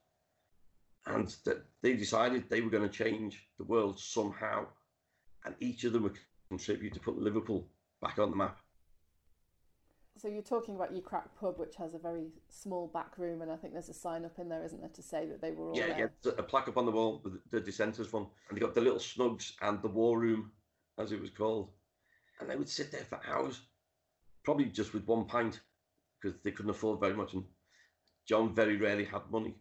And 1.06 1.34
that 1.44 1.64
they 1.82 1.94
decided 1.94 2.48
they 2.48 2.60
were 2.60 2.70
going 2.70 2.88
to 2.88 2.94
change 2.94 3.46
the 3.58 3.64
world 3.64 3.98
somehow. 3.98 4.66
And 5.44 5.54
each 5.60 5.84
of 5.84 5.92
them 5.92 6.02
would 6.02 6.18
contribute 6.48 6.94
to 6.94 7.00
put 7.00 7.18
Liverpool 7.18 7.68
back 8.02 8.18
on 8.18 8.30
the 8.30 8.36
map. 8.36 8.58
So 10.16 10.26
you're 10.26 10.42
talking 10.42 10.74
about 10.74 10.92
Ye 10.92 11.00
Cracke 11.00 11.28
Pub, 11.38 11.58
which 11.58 11.76
has 11.76 11.94
a 11.94 11.98
very 11.98 12.32
small 12.48 12.88
back 12.88 13.18
room, 13.18 13.40
and 13.40 13.52
I 13.52 13.56
think 13.56 13.72
there's 13.72 13.88
a 13.88 13.94
sign 13.94 14.24
up 14.24 14.36
in 14.40 14.48
there, 14.48 14.64
isn't 14.64 14.80
there, 14.80 14.90
to 14.90 15.02
say 15.02 15.26
that 15.26 15.40
they 15.40 15.52
were 15.52 15.68
all 15.68 15.76
yeah, 15.76 15.86
there? 15.86 16.12
Yeah, 16.24 16.32
a 16.38 16.42
plaque 16.42 16.66
up 16.66 16.76
on 16.76 16.86
the 16.86 16.90
wall 16.90 17.20
with 17.22 17.34
the 17.52 17.60
dissenters 17.60 18.12
one, 18.12 18.26
and 18.48 18.56
they 18.56 18.60
got 18.60 18.74
the 18.74 18.80
little 18.80 18.98
snugs 18.98 19.52
and 19.62 19.80
the 19.80 19.88
war 19.88 20.18
room, 20.18 20.50
as 20.98 21.12
it 21.12 21.20
was 21.20 21.30
called, 21.30 21.70
and 22.40 22.50
they 22.50 22.56
would 22.56 22.68
sit 22.68 22.90
there 22.90 23.04
for 23.04 23.20
hours, 23.28 23.60
probably 24.44 24.66
just 24.66 24.94
with 24.94 25.06
one 25.06 25.24
pint, 25.24 25.60
because 26.20 26.38
they 26.42 26.50
couldn't 26.50 26.70
afford 26.70 27.00
very 27.00 27.14
much, 27.14 27.34
and 27.34 27.44
John 28.26 28.54
very 28.54 28.76
rarely 28.76 29.04
had 29.04 29.22
money, 29.30 29.54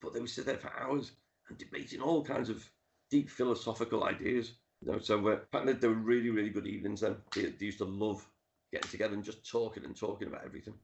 but 0.00 0.12
they 0.12 0.20
would 0.20 0.30
sit 0.30 0.46
there 0.46 0.58
for 0.58 0.72
hours 0.78 1.12
and 1.48 1.58
debating 1.58 2.00
all 2.00 2.24
kinds 2.24 2.50
of 2.50 2.68
deep 3.10 3.30
philosophical 3.30 4.04
ideas. 4.04 4.52
You 4.84 4.92
know, 4.92 4.98
so 4.98 5.26
uh, 5.28 5.32
apparently 5.32 5.74
they 5.74 5.88
were 5.88 5.94
really, 5.94 6.30
really 6.30 6.50
good 6.50 6.66
evenings. 6.66 7.00
Then 7.00 7.16
they, 7.34 7.46
they 7.46 7.66
used 7.66 7.78
to 7.78 7.84
love 7.84 8.26
getting 8.72 8.90
together 8.90 9.14
and 9.14 9.24
just 9.24 9.48
talking 9.48 9.84
and 9.84 9.96
talking 9.96 10.28
about 10.28 10.44
everything. 10.44 10.74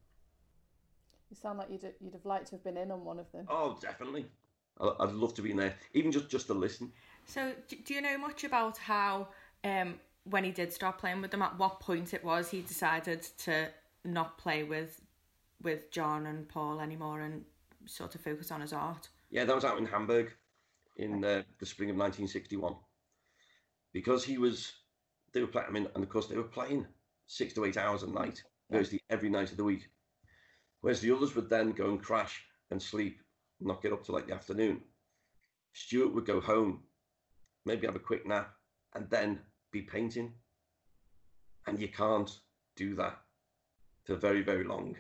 You 1.30 1.36
sound 1.36 1.58
like 1.58 1.70
you'd 1.70 1.94
you'd 2.00 2.14
have 2.14 2.26
liked 2.26 2.46
to 2.48 2.56
have 2.56 2.64
been 2.64 2.76
in 2.76 2.90
on 2.90 3.04
one 3.04 3.18
of 3.18 3.30
them. 3.32 3.46
Oh, 3.48 3.78
definitely. 3.80 4.26
I'd 4.80 5.12
love 5.12 5.34
to 5.34 5.42
be 5.42 5.50
in 5.50 5.56
there, 5.56 5.74
even 5.94 6.10
just 6.12 6.28
just 6.28 6.46
to 6.46 6.54
listen. 6.54 6.92
So, 7.26 7.52
do 7.68 7.94
you 7.94 8.00
know 8.00 8.18
much 8.18 8.44
about 8.44 8.78
how 8.78 9.28
um, 9.64 10.00
when 10.24 10.44
he 10.44 10.50
did 10.50 10.72
start 10.72 10.98
playing 10.98 11.20
with 11.20 11.30
them, 11.30 11.42
at 11.42 11.58
what 11.58 11.80
point 11.80 12.14
it 12.14 12.24
was 12.24 12.50
he 12.50 12.62
decided 12.62 13.22
to 13.38 13.68
not 14.04 14.38
play 14.38 14.62
with 14.62 15.00
with 15.62 15.90
John 15.92 16.26
and 16.26 16.48
Paul 16.48 16.80
anymore 16.80 17.20
and 17.20 17.44
sort 17.86 18.14
of 18.14 18.20
focus 18.20 18.50
on 18.50 18.60
his 18.60 18.72
art? 18.72 19.08
Yeah, 19.30 19.44
that 19.44 19.54
was 19.54 19.64
out 19.64 19.78
in 19.78 19.86
Hamburg 19.86 20.32
in 20.96 21.24
uh, 21.24 21.42
the 21.58 21.66
spring 21.66 21.90
of 21.90 21.96
1961. 21.96 22.74
Because 23.92 24.24
he 24.24 24.38
was, 24.38 24.72
they 25.32 25.40
were 25.40 25.46
playing, 25.46 25.68
I 25.68 25.72
mean, 25.72 25.88
and 25.94 26.02
of 26.02 26.10
course 26.10 26.26
they 26.26 26.36
were 26.36 26.42
playing 26.42 26.86
six 27.26 27.52
to 27.54 27.64
eight 27.64 27.76
hours 27.76 28.02
a 28.02 28.10
night, 28.10 28.42
mostly 28.70 29.00
every 29.10 29.28
night 29.28 29.50
of 29.50 29.56
the 29.56 29.64
week. 29.64 29.88
Whereas 30.80 31.00
the 31.00 31.14
others 31.14 31.34
would 31.34 31.48
then 31.48 31.72
go 31.72 31.90
and 31.90 32.02
crash 32.02 32.42
and 32.70 32.82
sleep, 32.82 33.20
not 33.60 33.82
get 33.82 33.92
up 33.92 34.04
till 34.04 34.14
like 34.14 34.26
the 34.26 34.34
afternoon. 34.34 34.80
Stuart 35.74 36.14
would 36.14 36.26
go 36.26 36.40
home, 36.40 36.82
maybe 37.64 37.86
have 37.86 37.96
a 37.96 38.00
quick 38.00 38.26
nap, 38.26 38.52
and 38.94 39.08
then 39.08 39.40
be 39.72 39.82
painting. 39.82 40.32
And 41.66 41.78
you 41.78 41.88
can't 41.88 42.30
do 42.76 42.94
that 42.96 43.18
for 44.04 44.16
very, 44.16 44.42
very 44.42 44.64
long 44.64 44.96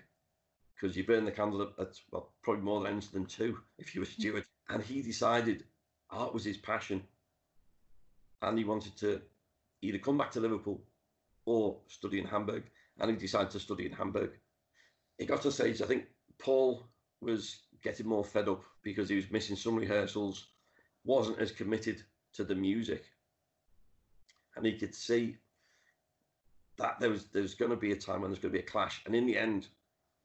because 0.74 0.96
you 0.96 1.04
burn 1.04 1.24
the 1.24 1.30
candle 1.30 1.70
at, 1.78 1.94
well, 2.10 2.32
probably 2.42 2.62
more 2.62 2.82
than 2.82 3.00
than 3.12 3.26
two 3.26 3.58
if 3.78 3.94
you 3.94 4.00
were 4.00 4.06
Stuart. 4.06 4.46
And 4.68 4.82
he 4.82 5.02
decided 5.02 5.64
art 6.10 6.34
was 6.34 6.44
his 6.44 6.56
passion. 6.56 7.02
And 8.42 8.58
he 8.58 8.64
wanted 8.64 8.96
to 8.98 9.20
either 9.82 9.98
come 9.98 10.18
back 10.18 10.30
to 10.32 10.40
Liverpool 10.40 10.82
or 11.44 11.78
study 11.86 12.18
in 12.18 12.26
Hamburg. 12.26 12.64
And 12.98 13.10
he 13.10 13.16
decided 13.16 13.50
to 13.50 13.60
study 13.60 13.86
in 13.86 13.92
Hamburg. 13.92 14.32
It 15.18 15.26
got 15.26 15.42
to 15.42 15.48
a 15.48 15.52
stage, 15.52 15.82
I 15.82 15.86
think 15.86 16.06
Paul 16.38 16.84
was 17.20 17.60
getting 17.82 18.06
more 18.06 18.24
fed 18.24 18.48
up 18.48 18.62
because 18.82 19.08
he 19.08 19.16
was 19.16 19.30
missing 19.30 19.56
some 19.56 19.76
rehearsals, 19.76 20.48
wasn't 21.04 21.38
as 21.38 21.52
committed 21.52 22.02
to 22.34 22.44
the 22.44 22.54
music. 22.54 23.04
And 24.56 24.66
he 24.66 24.78
could 24.78 24.94
see 24.94 25.36
that 26.78 26.98
there 27.00 27.10
was 27.10 27.26
there 27.26 27.42
was 27.42 27.54
going 27.54 27.70
to 27.70 27.76
be 27.76 27.92
a 27.92 27.96
time 27.96 28.20
when 28.20 28.30
there's 28.30 28.42
going 28.42 28.52
to 28.52 28.58
be 28.58 28.64
a 28.64 28.70
clash. 28.70 29.02
And 29.06 29.14
in 29.14 29.26
the 29.26 29.36
end, 29.36 29.68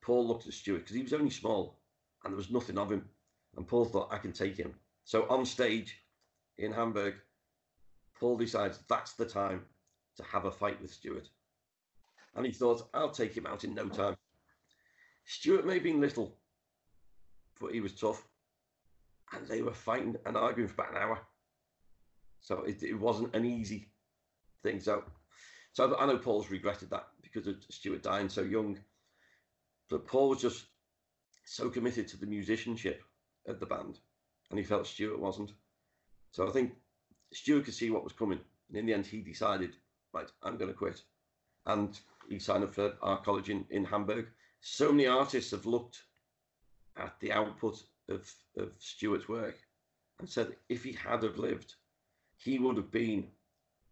Paul 0.01 0.27
looked 0.27 0.47
at 0.47 0.53
Stuart 0.53 0.79
because 0.79 0.95
he 0.95 1.03
was 1.03 1.13
only 1.13 1.29
small 1.29 1.79
and 2.23 2.33
there 2.33 2.37
was 2.37 2.51
nothing 2.51 2.77
of 2.77 2.91
him. 2.91 3.05
And 3.55 3.67
Paul 3.67 3.85
thought, 3.85 4.11
I 4.11 4.17
can 4.17 4.33
take 4.33 4.57
him. 4.57 4.73
So 5.03 5.27
on 5.29 5.45
stage 5.45 5.97
in 6.57 6.71
Hamburg, 6.71 7.15
Paul 8.19 8.37
decides 8.37 8.79
that's 8.89 9.13
the 9.13 9.25
time 9.25 9.61
to 10.17 10.23
have 10.23 10.45
a 10.45 10.51
fight 10.51 10.81
with 10.81 10.93
Stuart. 10.93 11.29
And 12.35 12.45
he 12.45 12.51
thought, 12.51 12.89
I'll 12.93 13.11
take 13.11 13.35
him 13.35 13.47
out 13.47 13.63
in 13.63 13.73
no 13.73 13.87
time. 13.87 14.15
Stuart 15.25 15.65
may 15.65 15.75
have 15.75 15.83
been 15.83 16.01
little, 16.01 16.37
but 17.59 17.73
he 17.73 17.81
was 17.81 17.93
tough. 17.93 18.23
And 19.33 19.47
they 19.47 19.61
were 19.61 19.73
fighting 19.73 20.15
and 20.25 20.37
arguing 20.37 20.69
for 20.69 20.81
about 20.81 20.95
an 20.95 21.01
hour. 21.01 21.19
So 22.39 22.61
it, 22.63 22.81
it 22.83 22.93
wasn't 22.93 23.35
an 23.35 23.45
easy 23.45 23.89
thing. 24.67 24.79
So, 24.79 25.03
so 25.73 25.95
I 25.97 26.05
know 26.05 26.17
Paul's 26.17 26.51
regretted 26.51 26.89
that 26.89 27.07
because 27.21 27.47
of 27.47 27.55
Stuart 27.69 28.03
dying 28.03 28.29
so 28.29 28.41
young. 28.41 28.77
But 29.89 30.05
Paul 30.05 30.29
was 30.29 30.41
just 30.41 30.65
so 31.45 31.69
committed 31.69 32.07
to 32.09 32.17
the 32.17 32.25
musicianship 32.25 33.03
of 33.47 33.59
the 33.59 33.65
band, 33.65 33.99
and 34.49 34.59
he 34.59 34.65
felt 34.65 34.87
Stuart 34.87 35.19
wasn't. 35.19 35.51
So 36.31 36.47
I 36.47 36.51
think 36.51 36.73
Stuart 37.31 37.65
could 37.65 37.73
see 37.73 37.89
what 37.89 38.03
was 38.03 38.13
coming, 38.13 38.39
and 38.67 38.77
in 38.77 38.85
the 38.85 38.93
end, 38.93 39.05
he 39.05 39.21
decided, 39.21 39.75
right, 40.13 40.29
I'm 40.43 40.57
going 40.57 40.71
to 40.71 40.77
quit, 40.77 41.01
and 41.65 41.97
he 42.29 42.39
signed 42.39 42.63
up 42.63 42.73
for 42.73 42.93
art 43.01 43.23
college 43.23 43.49
in, 43.49 43.65
in 43.69 43.85
Hamburg. 43.85 44.27
So 44.59 44.91
many 44.91 45.07
artists 45.07 45.51
have 45.51 45.65
looked 45.65 46.03
at 46.97 47.17
the 47.21 47.31
output 47.31 47.81
of, 48.09 48.29
of 48.57 48.73
Stuart's 48.79 49.29
work 49.29 49.55
and 50.19 50.27
said 50.27 50.55
if 50.67 50.83
he 50.83 50.93
had 50.93 51.23
have 51.23 51.37
lived, 51.37 51.75
he 52.37 52.59
would 52.59 52.75
have 52.75 52.91
been 52.91 53.27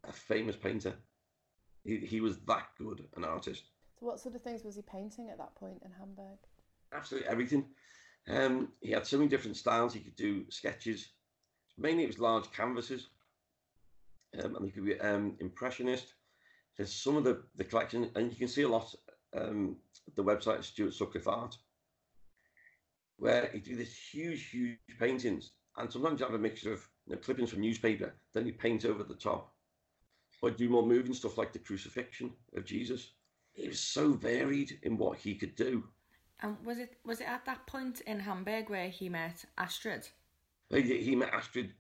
a 0.08 0.14
famous 0.14 0.56
painter. 0.56 0.94
He, 1.84 1.98
he 1.98 2.22
was 2.22 2.40
that 2.48 2.68
good 2.78 3.08
an 3.16 3.24
artist. 3.24 3.64
So, 4.00 4.06
what 4.06 4.20
sort 4.20 4.36
of 4.36 4.42
things 4.42 4.64
was 4.64 4.76
he 4.76 4.82
painting 4.82 5.30
at 5.30 5.38
that 5.38 5.56
point 5.56 5.82
in 5.86 5.92
Hamburg? 5.92 6.38
Absolutely 6.94 7.30
everything. 7.30 7.66
Um, 8.28 8.70
he 8.82 8.92
had 8.92 9.06
so 9.06 9.18
many 9.18 9.30
different 9.30 9.58
styles. 9.58 9.94
He 9.94 10.00
could 10.00 10.16
do 10.16 10.50
sketches. 10.50 11.10
Mainly, 11.78 12.04
it 12.04 12.08
was 12.08 12.20
large 12.20 12.52
canvases, 12.52 13.08
um, 14.42 14.56
and 14.56 14.66
he 14.66 14.72
could 14.72 14.86
be 14.86 15.00
um, 15.00 15.36
impressionist. 15.40 16.14
There's 16.78 16.94
some 16.94 17.18
of 17.18 17.24
the, 17.24 17.44
the 17.56 17.64
collection, 17.64 18.10
and 18.16 18.32
you 18.32 18.38
can 18.38 18.48
see 18.48 18.64
a 18.64 18.70
lot. 18.70 18.94
Um, 19.36 19.78
the 20.16 20.24
website 20.24 20.64
Stuart 20.64 20.94
Sutcliffe 20.94 21.28
Art. 21.28 21.58
where 23.18 23.50
he 23.52 23.60
do 23.60 23.76
these 23.76 23.98
huge, 23.98 24.50
huge 24.50 24.78
paintings, 25.00 25.52
and 25.78 25.92
sometimes 25.92 26.20
you 26.20 26.26
have 26.26 26.36
a 26.36 26.40
mixture 26.40 26.74
of 26.74 26.88
you 27.08 27.16
know, 27.16 27.22
clippings 27.22 27.50
from 27.50 27.62
newspaper, 27.62 28.14
then 28.34 28.46
you 28.46 28.54
paint 28.54 28.86
over 28.86 29.04
the 29.04 29.16
top, 29.16 29.55
or 30.46 30.52
do 30.52 30.70
more 30.70 30.86
moving 30.86 31.16
stuff 31.16 31.40
like 31.40 31.52
the 31.52 31.60
crucifixion 31.60 32.32
of 32.56 32.64
Jesus. 32.66 33.14
He 33.54 33.68
was 33.68 33.80
so 33.80 34.14
varied 34.14 34.78
in 34.84 34.96
what 34.96 35.18
he 35.18 35.34
could 35.34 35.56
do. 35.56 35.84
And 36.42 36.56
was 36.64 36.78
it 36.78 36.98
was 37.04 37.20
it 37.20 37.28
at 37.28 37.46
that 37.46 37.66
point 37.66 38.02
in 38.02 38.20
Hamburg 38.20 38.70
where 38.70 38.90
he 38.90 39.10
met 39.10 39.44
Astrid? 39.58 40.08
He, 40.70 41.02
he 41.02 41.16
met 41.16 41.34
Astrid 41.34 41.72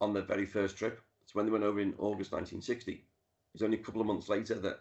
on 0.00 0.14
the 0.14 0.22
very 0.22 0.46
first 0.46 0.78
trip. 0.78 1.02
It's 1.22 1.34
when 1.34 1.44
they 1.44 1.52
went 1.52 1.64
over 1.64 1.80
in 1.80 1.92
August 1.98 2.32
1960. 2.32 2.92
It 2.92 3.02
was 3.52 3.62
only 3.62 3.78
a 3.78 3.82
couple 3.82 4.00
of 4.00 4.06
months 4.06 4.30
later 4.30 4.54
that 4.54 4.80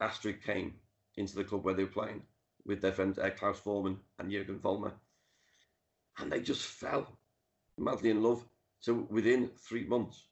Astrid 0.00 0.42
came 0.42 0.74
into 1.16 1.36
the 1.36 1.44
club 1.44 1.64
where 1.64 1.74
they 1.74 1.84
were 1.84 1.90
playing 1.90 2.22
with 2.66 2.80
their 2.80 2.92
friend 2.92 3.16
uh, 3.20 3.30
Klaus 3.30 3.60
Voormann 3.60 3.98
and 4.18 4.32
Jürgen 4.32 4.58
Vollmer. 4.58 4.92
And 6.18 6.32
they 6.32 6.40
just 6.40 6.62
fell 6.62 7.18
madly 7.78 8.10
in 8.10 8.20
love. 8.20 8.44
So 8.80 9.06
within 9.10 9.50
three 9.58 9.84
months, 9.84 10.24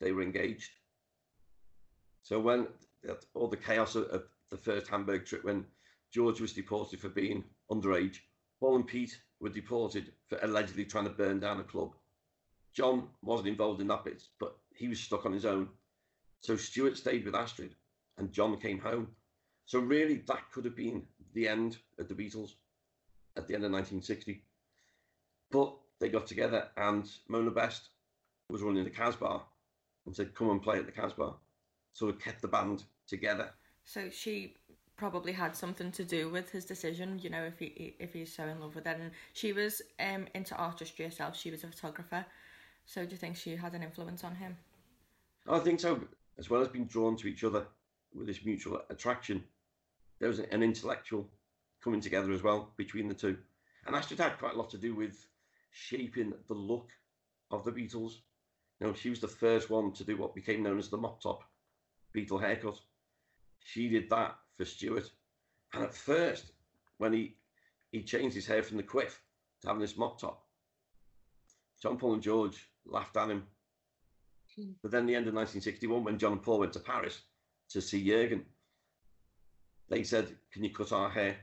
they 0.00 0.10
were 0.10 0.22
engaged. 0.22 0.70
So 2.26 2.40
when 2.40 2.66
all 3.34 3.46
the 3.46 3.56
chaos 3.56 3.94
of, 3.94 4.06
of 4.06 4.24
the 4.50 4.56
first 4.56 4.88
Hamburg 4.88 5.26
trip, 5.26 5.44
when 5.44 5.64
George 6.12 6.40
was 6.40 6.52
deported 6.52 6.98
for 6.98 7.08
being 7.08 7.44
underage, 7.70 8.16
Paul 8.58 8.74
and 8.74 8.86
Pete 8.86 9.16
were 9.38 9.48
deported 9.48 10.12
for 10.26 10.36
allegedly 10.42 10.86
trying 10.86 11.04
to 11.04 11.10
burn 11.10 11.38
down 11.38 11.60
a 11.60 11.62
club. 11.62 11.92
John 12.74 13.06
wasn't 13.22 13.50
involved 13.50 13.80
in 13.80 13.86
that 13.86 14.04
bit, 14.04 14.24
but 14.40 14.56
he 14.74 14.88
was 14.88 14.98
stuck 14.98 15.24
on 15.24 15.32
his 15.32 15.44
own. 15.44 15.68
So 16.40 16.56
Stuart 16.56 16.96
stayed 16.96 17.24
with 17.24 17.36
Astrid 17.36 17.76
and 18.18 18.32
John 18.32 18.58
came 18.58 18.80
home. 18.80 19.06
So 19.66 19.78
really, 19.78 20.24
that 20.26 20.50
could 20.50 20.64
have 20.64 20.74
been 20.74 21.06
the 21.32 21.46
end 21.46 21.78
of 22.00 22.08
the 22.08 22.14
Beatles 22.14 22.54
at 23.36 23.46
the 23.46 23.54
end 23.54 23.64
of 23.64 23.70
1960. 23.70 24.42
But 25.52 25.76
they 26.00 26.08
got 26.08 26.26
together 26.26 26.70
and 26.76 27.08
Mona 27.28 27.52
Best 27.52 27.90
was 28.50 28.62
running 28.62 28.82
the 28.82 28.90
Casbah 28.90 29.42
and 30.06 30.16
said, 30.16 30.34
come 30.34 30.50
and 30.50 30.60
play 30.60 30.78
at 30.78 30.86
the 30.86 30.92
Casbah. 30.92 31.34
So 31.96 32.10
of 32.10 32.18
kept 32.18 32.42
the 32.42 32.48
band 32.48 32.84
together. 33.08 33.48
So 33.86 34.10
she 34.10 34.52
probably 34.98 35.32
had 35.32 35.56
something 35.56 35.90
to 35.92 36.04
do 36.04 36.28
with 36.28 36.50
his 36.50 36.66
decision, 36.66 37.18
you 37.22 37.30
know, 37.30 37.44
if 37.44 37.58
he 37.58 37.94
if 37.98 38.12
he's 38.12 38.30
so 38.30 38.44
in 38.44 38.60
love 38.60 38.74
with 38.74 38.86
it. 38.86 38.98
And 39.00 39.12
she 39.32 39.54
was 39.54 39.80
um, 39.98 40.26
into 40.34 40.54
artistry 40.56 41.06
herself. 41.06 41.34
She 41.34 41.50
was 41.50 41.64
a 41.64 41.68
photographer. 41.68 42.26
So 42.84 43.06
do 43.06 43.12
you 43.12 43.16
think 43.16 43.34
she 43.34 43.56
had 43.56 43.72
an 43.72 43.82
influence 43.82 44.24
on 44.24 44.34
him? 44.34 44.58
I 45.48 45.58
think 45.60 45.80
so. 45.80 45.98
As 46.36 46.50
well 46.50 46.60
as 46.60 46.68
being 46.68 46.84
drawn 46.84 47.16
to 47.16 47.28
each 47.28 47.44
other 47.44 47.66
with 48.14 48.26
this 48.26 48.44
mutual 48.44 48.82
attraction, 48.90 49.42
there 50.18 50.28
was 50.28 50.40
an 50.40 50.62
intellectual 50.62 51.26
coming 51.82 52.02
together 52.02 52.30
as 52.30 52.42
well 52.42 52.72
between 52.76 53.08
the 53.08 53.14
two. 53.14 53.38
And 53.86 53.96
Astrid 53.96 54.20
had 54.20 54.38
quite 54.38 54.52
a 54.52 54.58
lot 54.58 54.68
to 54.70 54.78
do 54.78 54.94
with 54.94 55.24
shaping 55.70 56.34
the 56.46 56.54
look 56.54 56.90
of 57.50 57.64
the 57.64 57.72
Beatles. 57.72 58.16
You 58.80 58.88
know, 58.88 58.92
she 58.92 59.08
was 59.08 59.20
the 59.20 59.28
first 59.28 59.70
one 59.70 59.92
to 59.92 60.04
do 60.04 60.18
what 60.18 60.34
became 60.34 60.62
known 60.62 60.78
as 60.78 60.90
the 60.90 60.98
mop 60.98 61.22
top 61.22 61.42
Beatle 62.16 62.40
haircut. 62.40 62.80
She 63.60 63.88
did 63.88 64.08
that 64.10 64.36
for 64.56 64.64
Stuart. 64.64 65.10
And 65.72 65.84
at 65.84 65.94
first, 65.94 66.52
when 66.98 67.12
he 67.12 67.36
he 67.92 68.02
changed 68.02 68.34
his 68.34 68.46
hair 68.46 68.62
from 68.62 68.78
the 68.78 68.82
quiff 68.82 69.22
to 69.60 69.68
having 69.68 69.80
this 69.80 69.96
mop 69.96 70.20
top, 70.20 70.44
John 71.80 71.98
Paul 71.98 72.14
and 72.14 72.22
George 72.22 72.68
laughed 72.84 73.16
at 73.16 73.30
him. 73.30 73.46
Hmm. 74.54 74.72
But 74.82 74.90
then 74.90 75.06
the 75.06 75.14
end 75.14 75.28
of 75.28 75.34
1961, 75.34 76.04
when 76.04 76.18
John 76.18 76.32
and 76.32 76.42
Paul 76.42 76.60
went 76.60 76.72
to 76.72 76.80
Paris 76.80 77.20
to 77.70 77.80
see 77.80 78.04
Jurgen, 78.04 78.44
they 79.88 80.02
said, 80.02 80.36
"Can 80.50 80.64
you 80.64 80.72
cut 80.72 80.92
our 80.92 81.10
hair 81.10 81.36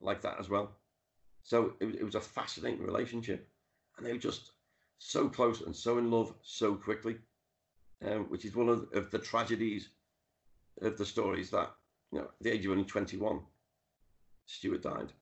like 0.00 0.22
that 0.22 0.38
as 0.38 0.48
well?" 0.48 0.76
So 1.42 1.74
it, 1.80 1.96
it 1.96 2.04
was 2.04 2.14
a 2.14 2.20
fascinating 2.20 2.82
relationship, 2.82 3.48
and 3.96 4.06
they 4.06 4.12
were 4.12 4.18
just 4.18 4.52
so 4.98 5.28
close 5.28 5.60
and 5.60 5.74
so 5.74 5.98
in 5.98 6.10
love 6.10 6.34
so 6.42 6.74
quickly, 6.74 7.18
um, 8.06 8.30
which 8.30 8.44
is 8.44 8.54
one 8.54 8.68
of, 8.68 8.88
of 8.92 9.10
the 9.10 9.18
tragedies 9.18 9.88
of 10.80 10.98
the 10.98 11.04
stories 11.04 11.50
that 11.50 11.70
you 12.12 12.18
know, 12.18 12.24
at 12.24 12.30
the 12.40 12.50
age 12.50 12.64
of 12.64 12.72
only 12.72 12.84
21, 12.84 13.40
Stuart 14.46 14.82
died. 14.82 15.12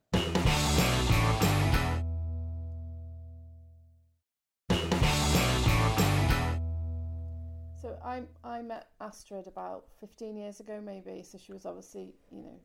So 7.80 7.98
I 8.04 8.22
I 8.44 8.62
met 8.62 8.88
Astrid 9.00 9.46
about 9.46 9.84
15 10.00 10.36
years 10.36 10.60
ago 10.60 10.80
maybe 10.84 11.22
so 11.22 11.36
she 11.36 11.52
was 11.52 11.66
obviously 11.66 12.14
you 12.30 12.42
know 12.42 12.60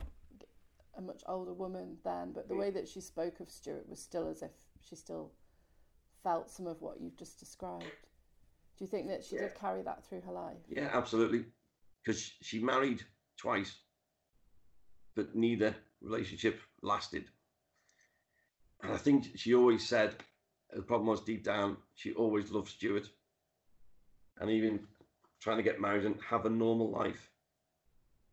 a 0.95 1.01
much 1.01 1.23
older 1.27 1.53
woman 1.53 1.97
then 2.03 2.31
but 2.33 2.47
the 2.47 2.55
way 2.55 2.69
that 2.69 2.87
she 2.87 3.01
spoke 3.01 3.39
of 3.39 3.49
Stuart 3.49 3.89
was 3.89 3.99
still 3.99 4.27
as 4.27 4.43
if 4.43 4.51
she 4.87 4.95
still 4.95 5.31
felt 6.23 6.49
some 6.49 6.67
of 6.67 6.81
what 6.81 6.99
you've 6.99 7.15
just 7.15 7.39
described. 7.39 7.83
Do 7.83 8.83
you 8.83 8.87
think 8.87 9.07
that 9.07 9.23
she 9.23 9.35
yeah. 9.35 9.43
did 9.43 9.55
carry 9.55 9.81
that 9.83 10.05
through 10.05 10.21
her 10.21 10.31
life? 10.31 10.57
Yeah, 10.69 10.89
absolutely. 10.93 11.45
Because 12.07 12.31
she 12.41 12.59
married 12.59 13.03
twice 13.35 13.75
but 15.13 15.35
neither 15.35 15.75
relationship 16.01 16.61
lasted. 16.81 17.25
And 18.81 18.93
I 18.93 18.97
think 18.97 19.31
she 19.35 19.53
always 19.53 19.85
said 19.85 20.15
the 20.71 20.83
problem 20.83 21.09
was 21.09 21.19
deep 21.19 21.43
down, 21.43 21.75
she 21.95 22.13
always 22.13 22.49
loved 22.49 22.69
Stuart. 22.69 23.09
And 24.39 24.49
even 24.49 24.79
trying 25.41 25.57
to 25.57 25.63
get 25.63 25.81
married 25.81 26.05
and 26.05 26.15
have 26.21 26.45
a 26.45 26.49
normal 26.49 26.91
life, 26.91 27.29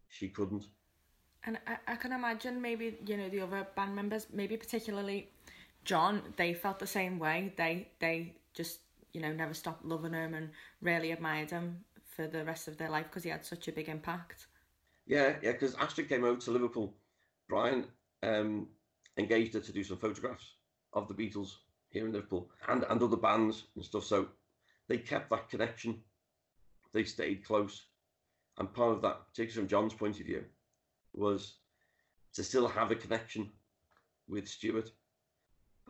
she 0.08 0.28
couldn't. 0.28 0.66
And 1.42 1.58
I, 1.66 1.94
I 1.94 1.96
can 1.96 2.12
imagine 2.12 2.62
maybe, 2.62 2.96
you 3.04 3.16
know, 3.16 3.28
the 3.28 3.40
other 3.40 3.66
band 3.74 3.96
members, 3.96 4.28
maybe 4.32 4.56
particularly 4.56 5.30
John, 5.84 6.22
they 6.36 6.54
felt 6.54 6.78
the 6.78 6.86
same 6.86 7.18
way. 7.18 7.52
They 7.56 7.88
they 7.98 8.36
just, 8.52 8.78
you 9.12 9.20
know, 9.20 9.32
never 9.32 9.52
stopped 9.52 9.84
loving 9.84 10.12
him 10.12 10.34
and 10.34 10.50
really 10.80 11.10
admired 11.10 11.50
him 11.50 11.84
for 12.14 12.26
the 12.26 12.44
rest 12.44 12.68
of 12.68 12.76
their 12.76 12.90
life 12.90 13.06
because 13.06 13.24
he 13.24 13.30
had 13.30 13.44
such 13.44 13.68
a 13.68 13.72
big 13.72 13.88
impact. 13.88 14.46
Yeah, 15.06 15.34
yeah, 15.42 15.52
because 15.52 15.74
Astrid 15.74 16.08
came 16.08 16.24
over 16.24 16.40
to 16.40 16.50
Liverpool. 16.50 16.94
Brian 17.48 17.86
um, 18.22 18.68
engaged 19.18 19.54
her 19.54 19.60
to 19.60 19.72
do 19.72 19.84
some 19.84 19.98
photographs 19.98 20.54
of 20.92 21.08
the 21.08 21.14
Beatles 21.14 21.56
here 21.90 22.06
in 22.06 22.12
Liverpool 22.12 22.50
and, 22.68 22.84
and 22.88 23.02
other 23.02 23.16
bands 23.16 23.64
and 23.74 23.84
stuff. 23.84 24.04
So 24.04 24.28
they 24.88 24.98
kept 24.98 25.30
that 25.30 25.48
connection. 25.48 26.00
They 26.92 27.04
stayed 27.04 27.44
close. 27.44 27.86
And 28.58 28.72
part 28.72 28.96
of 28.96 29.02
that, 29.02 29.26
particularly 29.28 29.62
from 29.62 29.68
John's 29.68 29.94
point 29.94 30.20
of 30.20 30.26
view, 30.26 30.44
was 31.12 31.54
to 32.34 32.44
still 32.44 32.68
have 32.68 32.90
a 32.90 32.96
connection 32.96 33.50
with 34.28 34.48
Stuart. 34.48 34.90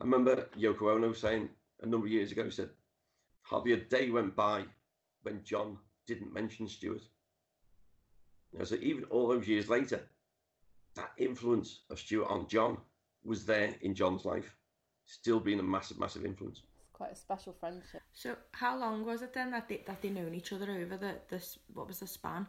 I 0.01 0.05
remember 0.05 0.49
Yoko 0.59 0.95
Ono 0.95 1.13
saying 1.13 1.49
a 1.83 1.87
number 1.87 2.07
of 2.07 2.13
years 2.13 2.33
ago, 2.33 2.45
he 2.45 2.51
said, 2.51 2.71
hardly 3.43 3.73
a 3.73 3.77
day 3.77 4.11
went 4.11 4.35
by 4.35 4.65
when 5.23 5.43
John 5.45 5.79
didn't 6.07 6.33
mention 6.33 6.69
Stuart. 6.69 7.03
You 8.53 8.61
know, 8.61 8.65
so 8.65 8.77
even 8.77 9.05
all 9.05 9.29
those 9.29 9.49
years 9.49 9.69
later, 9.69 10.01
that 10.95 11.11
influence 11.19 11.81
of 11.91 11.99
Stuart 11.99 12.31
on 12.31 12.47
John 12.49 12.79
was 13.25 13.45
there 13.45 13.75
in 13.81 13.95
John's 13.95 14.25
life, 14.25 14.57
still 15.07 15.41
being 15.41 15.61
a 15.61 15.65
massive, 15.65 15.99
massive 15.99 16.25
influence. 16.25 16.63
It's 16.79 16.91
quite 16.93 17.13
a 17.13 17.17
special 17.17 17.55
friendship. 17.59 18.03
So, 18.13 18.37
how 18.53 18.79
long 18.79 19.05
was 19.05 19.23
it 19.23 19.35
then 19.35 19.51
that 19.51 19.69
they 19.69 19.83
that 19.87 20.03
they 20.03 20.11
known 20.11 20.35
each 20.35 20.53
other 20.53 20.71
over 20.71 20.97
the 20.97 21.17
this? 21.29 21.59
What 21.73 21.89
was 21.89 22.01
the 22.01 22.07
span? 22.07 22.47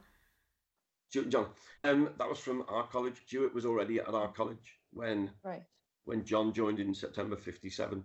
John, 1.12 1.48
um, 1.84 2.10
that 2.18 2.30
was 2.30 2.40
from 2.40 2.66
our 2.68 2.88
college. 2.88 3.16
Stuart 3.26 3.54
was 3.54 3.66
already 3.66 4.00
at 4.00 4.10
our 4.10 4.28
college 4.28 4.80
when 4.92 5.32
right. 5.44 5.64
when 6.04 6.26
John 6.26 6.54
joined 6.54 6.80
in 6.80 6.94
September 6.94 7.38
'57. 7.38 8.04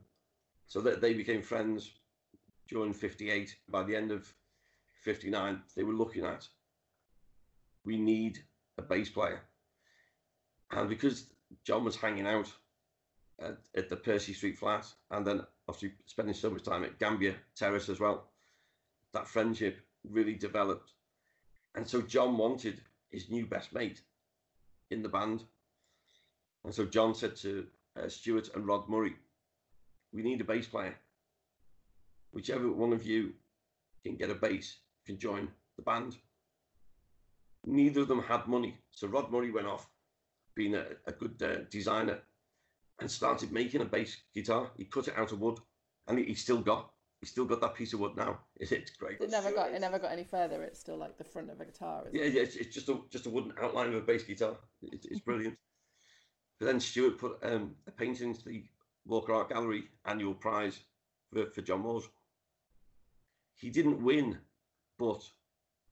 So 0.66 0.80
that 0.82 1.00
they 1.00 1.14
became 1.14 1.42
friends 1.42 1.90
during 2.68 2.92
'58. 2.92 3.56
By 3.68 3.82
the 3.82 3.96
end 3.96 4.12
of 4.12 4.32
'59, 5.00 5.62
they 5.76 5.82
were 5.82 5.92
looking 5.92 6.24
at 6.24 6.46
we 7.84 7.98
need 7.98 8.38
a 8.78 8.82
bass 8.82 9.08
player. 9.10 9.40
And 10.70 10.88
because 10.88 11.26
John 11.64 11.84
was 11.84 11.96
hanging 11.96 12.26
out 12.26 12.52
at, 13.40 13.58
at 13.76 13.88
the 13.88 13.96
Percy 13.96 14.32
Street 14.32 14.58
flat 14.58 14.86
and 15.10 15.26
then 15.26 15.42
obviously 15.68 15.96
spending 16.06 16.34
so 16.34 16.50
much 16.50 16.64
time 16.64 16.84
at 16.84 16.98
Gambier 16.98 17.36
Terrace 17.56 17.88
as 17.88 18.00
well, 18.00 18.28
that 19.12 19.28
friendship 19.28 19.80
really 20.08 20.34
developed. 20.34 20.92
And 21.74 21.86
so 21.86 22.02
John 22.02 22.36
wanted 22.36 22.80
his 23.10 23.30
new 23.30 23.46
best 23.46 23.72
mate 23.72 24.00
in 24.90 25.02
the 25.02 25.08
band. 25.08 25.42
And 26.64 26.74
so 26.74 26.84
John 26.84 27.14
said 27.14 27.36
to 27.36 27.66
uh, 28.00 28.08
Stuart 28.08 28.50
and 28.54 28.66
Rod 28.66 28.88
Murray, 28.88 29.14
we 30.12 30.22
need 30.22 30.40
a 30.40 30.44
bass 30.44 30.66
player. 30.66 30.96
Whichever 32.32 32.70
one 32.70 32.92
of 32.92 33.04
you 33.04 33.32
can 34.04 34.16
get 34.16 34.30
a 34.30 34.34
bass 34.34 34.76
can 35.10 35.18
join 35.18 35.48
the 35.76 35.82
band 35.82 36.16
neither 37.66 38.02
of 38.02 38.08
them 38.08 38.22
had 38.22 38.46
money. 38.46 38.78
So 38.90 39.08
Rod 39.08 39.30
Murray 39.30 39.50
went 39.50 39.66
off, 39.66 39.88
being 40.54 40.74
a, 40.74 40.84
a 41.06 41.12
good 41.12 41.42
uh, 41.42 41.64
designer, 41.70 42.18
and 43.00 43.10
started 43.10 43.52
making 43.52 43.80
a 43.80 43.86
bass 43.86 44.16
guitar. 44.34 44.70
He 44.76 44.84
cut 44.84 45.08
it 45.08 45.16
out 45.16 45.32
of 45.32 45.40
wood, 45.40 45.58
and 46.08 46.18
he, 46.18 46.26
he 46.26 46.34
still 46.34 46.60
got 46.60 46.90
he 47.20 47.26
still 47.26 47.44
got 47.44 47.60
that 47.60 47.74
piece 47.74 47.92
of 47.92 48.00
wood 48.00 48.16
now. 48.16 48.38
It's 48.60 48.96
great. 48.96 49.20
It 49.20 49.30
never 49.30 49.52
got 49.52 49.72
it 49.72 49.80
never 49.80 49.98
got 49.98 50.12
any 50.12 50.24
further. 50.24 50.62
It's 50.62 50.80
still 50.80 50.96
like 50.96 51.18
the 51.18 51.24
front 51.24 51.50
of 51.50 51.60
a 51.60 51.64
guitar. 51.64 52.04
yeah, 52.12 52.22
it? 52.22 52.34
yeah. 52.34 52.42
It's, 52.42 52.56
it's, 52.56 52.74
just 52.74 52.88
a 52.88 52.98
just 53.10 53.26
a 53.26 53.30
wooden 53.30 53.52
outline 53.60 53.88
of 53.88 53.94
a 53.94 54.00
bass 54.00 54.24
guitar. 54.24 54.56
It, 54.82 55.06
it's 55.10 55.20
brilliant. 55.20 55.56
but 56.58 56.66
then 56.66 56.80
Stuart 56.80 57.18
put 57.18 57.38
um, 57.42 57.74
a 57.86 57.90
painting 57.90 58.28
into 58.28 58.44
the 58.44 58.64
Walker 59.06 59.34
Art 59.34 59.50
Gallery 59.50 59.84
annual 60.04 60.34
prize 60.34 60.80
for, 61.32 61.50
for 61.50 61.62
John 61.62 61.80
Moores. 61.80 62.08
He 63.56 63.68
didn't 63.68 64.02
win, 64.02 64.38
but 65.00 65.22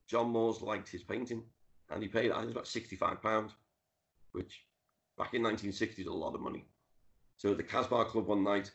John 0.06 0.28
Moores 0.30 0.60
liked 0.60 0.90
his 0.90 1.02
painting 1.02 1.42
and 1.88 2.02
he 2.02 2.08
paid, 2.08 2.30
I 2.30 2.40
think, 2.40 2.52
about 2.52 2.66
£65, 2.66 3.52
which 4.32 4.66
back 5.16 5.32
in 5.32 5.42
1960 5.42 6.02
is 6.02 6.08
a 6.08 6.12
lot 6.12 6.34
of 6.34 6.42
money. 6.42 6.66
So 7.38 7.52
at 7.52 7.56
the 7.56 7.62
Casbah 7.62 8.04
Club 8.04 8.26
one 8.26 8.44
night, 8.44 8.70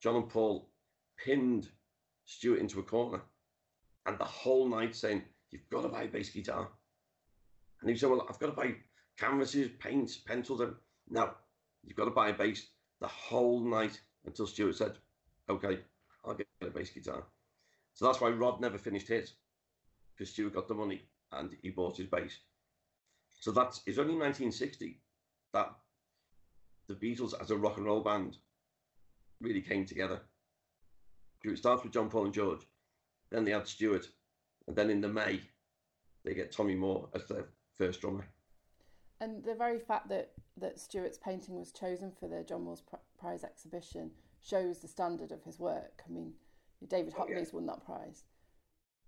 John 0.00 0.14
and 0.14 0.28
Paul 0.28 0.70
pinned 1.18 1.68
Stuart 2.24 2.60
into 2.60 2.78
a 2.78 2.84
corner 2.84 3.20
and 4.06 4.16
the 4.18 4.24
whole 4.24 4.68
night 4.68 4.94
saying, 4.94 5.22
You've 5.50 5.68
got 5.68 5.82
to 5.82 5.88
buy 5.88 6.04
a 6.04 6.08
bass 6.08 6.30
guitar. 6.30 6.68
And 7.80 7.90
he 7.90 7.96
said, 7.96 8.08
Well, 8.08 8.26
I've 8.28 8.38
got 8.38 8.46
to 8.46 8.52
buy 8.52 8.74
canvases, 9.18 9.68
paints, 9.80 10.16
pencils. 10.16 10.60
And 10.60 10.74
no, 11.10 11.30
you've 11.82 11.96
got 11.96 12.06
to 12.06 12.10
buy 12.10 12.28
a 12.28 12.32
bass 12.32 12.68
the 13.00 13.08
whole 13.08 13.60
night 13.60 14.00
until 14.24 14.46
Stuart 14.46 14.76
said, 14.76 14.92
Okay, 15.50 15.80
I'll 16.24 16.34
get 16.34 16.46
a 16.62 16.70
bass 16.70 16.90
guitar. 16.90 17.24
So 17.94 18.06
that's 18.06 18.20
why 18.20 18.30
Rod 18.30 18.60
never 18.60 18.78
finished 18.78 19.08
his, 19.08 19.32
because 20.16 20.32
Stuart 20.32 20.54
got 20.54 20.68
the 20.68 20.74
money 20.74 21.02
and 21.32 21.56
he 21.62 21.70
bought 21.70 21.96
his 21.96 22.06
bass. 22.06 22.38
So 23.40 23.50
that's 23.50 23.82
it's 23.86 23.98
only 23.98 24.14
1960 24.14 25.00
that 25.52 25.70
the 26.88 26.94
Beatles 26.94 27.34
as 27.40 27.50
a 27.50 27.56
rock 27.56 27.76
and 27.76 27.86
roll 27.86 28.02
band 28.02 28.36
really 29.40 29.60
came 29.60 29.84
together. 29.84 30.20
It 31.44 31.58
starts 31.58 31.82
with 31.82 31.92
John, 31.92 32.08
Paul, 32.08 32.26
and 32.26 32.34
George. 32.34 32.66
Then 33.30 33.44
they 33.44 33.50
had 33.50 33.66
Stuart, 33.66 34.06
and 34.66 34.76
then 34.76 34.90
in 34.90 35.00
the 35.00 35.08
May, 35.08 35.40
they 36.24 36.34
get 36.34 36.52
Tommy 36.52 36.74
Moore 36.74 37.08
as 37.14 37.26
their 37.26 37.46
first 37.74 38.00
drummer. 38.00 38.26
And 39.20 39.42
the 39.44 39.54
very 39.54 39.78
fact 39.78 40.08
that 40.10 40.30
that 40.58 40.78
Stuart's 40.78 41.18
painting 41.18 41.58
was 41.58 41.72
chosen 41.72 42.12
for 42.12 42.28
the 42.28 42.44
John 42.44 42.64
Moores 42.64 42.82
Prize 43.18 43.44
exhibition 43.44 44.10
shows 44.40 44.78
the 44.78 44.88
standard 44.88 45.32
of 45.32 45.42
his 45.42 45.58
work. 45.58 46.02
I 46.06 46.12
mean, 46.12 46.32
David 46.88 47.14
Hockney's 47.14 47.48
oh, 47.48 47.50
yeah. 47.52 47.54
won 47.54 47.66
that 47.66 47.84
prize. 47.84 48.24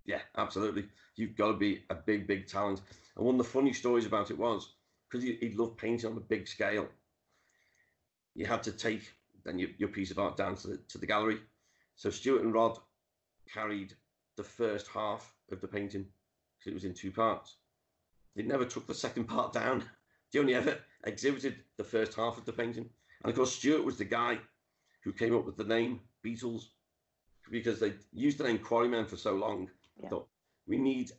Yeah, 0.05 0.19
absolutely. 0.37 0.85
You've 1.15 1.35
got 1.35 1.47
to 1.47 1.57
be 1.57 1.83
a 1.89 1.95
big, 1.95 2.27
big 2.27 2.47
talent. 2.47 2.81
And 3.15 3.25
one 3.25 3.35
of 3.35 3.39
the 3.39 3.51
funny 3.51 3.73
stories 3.73 4.05
about 4.05 4.31
it 4.31 4.37
was 4.37 4.73
because 5.09 5.23
he, 5.23 5.53
loved 5.55 5.77
painting 5.77 6.11
on 6.11 6.17
a 6.17 6.21
big 6.21 6.47
scale. 6.47 6.87
You 8.35 8.45
had 8.45 8.63
to 8.63 8.71
take 8.71 9.11
then 9.45 9.59
your, 9.59 9.69
your 9.77 9.89
piece 9.89 10.11
of 10.11 10.19
art 10.19 10.35
down 10.35 10.55
to 10.57 10.67
the, 10.67 10.77
to 10.89 10.97
the 10.97 11.05
gallery. 11.05 11.39
So 11.95 12.09
Stuart 12.09 12.41
and 12.43 12.53
Rod 12.53 12.77
carried 13.51 13.93
the 14.35 14.43
first 14.43 14.87
half 14.87 15.31
of 15.51 15.61
the 15.61 15.67
painting 15.67 16.05
because 16.57 16.71
it 16.71 16.73
was 16.73 16.83
in 16.83 16.93
two 16.93 17.11
parts. 17.11 17.55
They 18.35 18.43
never 18.43 18.65
took 18.65 18.87
the 18.87 18.93
second 18.93 19.25
part 19.29 19.53
down. 19.53 19.83
They 20.31 20.39
only 20.39 20.55
ever 20.55 20.77
exhibited 21.05 21.55
the 21.77 21.83
first 21.83 22.15
half 22.15 22.37
of 22.37 22.45
the 22.45 22.53
painting. 22.53 22.89
And 23.23 23.29
of 23.29 23.35
course, 23.35 23.53
Stuart 23.53 23.85
was 23.85 23.97
the 23.97 24.05
guy 24.05 24.39
who 25.03 25.13
came 25.13 25.35
up 25.35 25.45
with 25.45 25.55
the 25.55 25.63
name 25.63 26.01
Beatles 26.25 26.63
because 27.49 27.79
they 27.79 27.93
used 28.11 28.39
the 28.39 28.43
name 28.43 28.57
Quarrymen 28.57 29.05
for 29.05 29.17
so 29.17 29.35
long. 29.35 29.69
Yeah. 30.01 30.09
Thought 30.09 30.27
we 30.67 30.77
need 30.77 31.11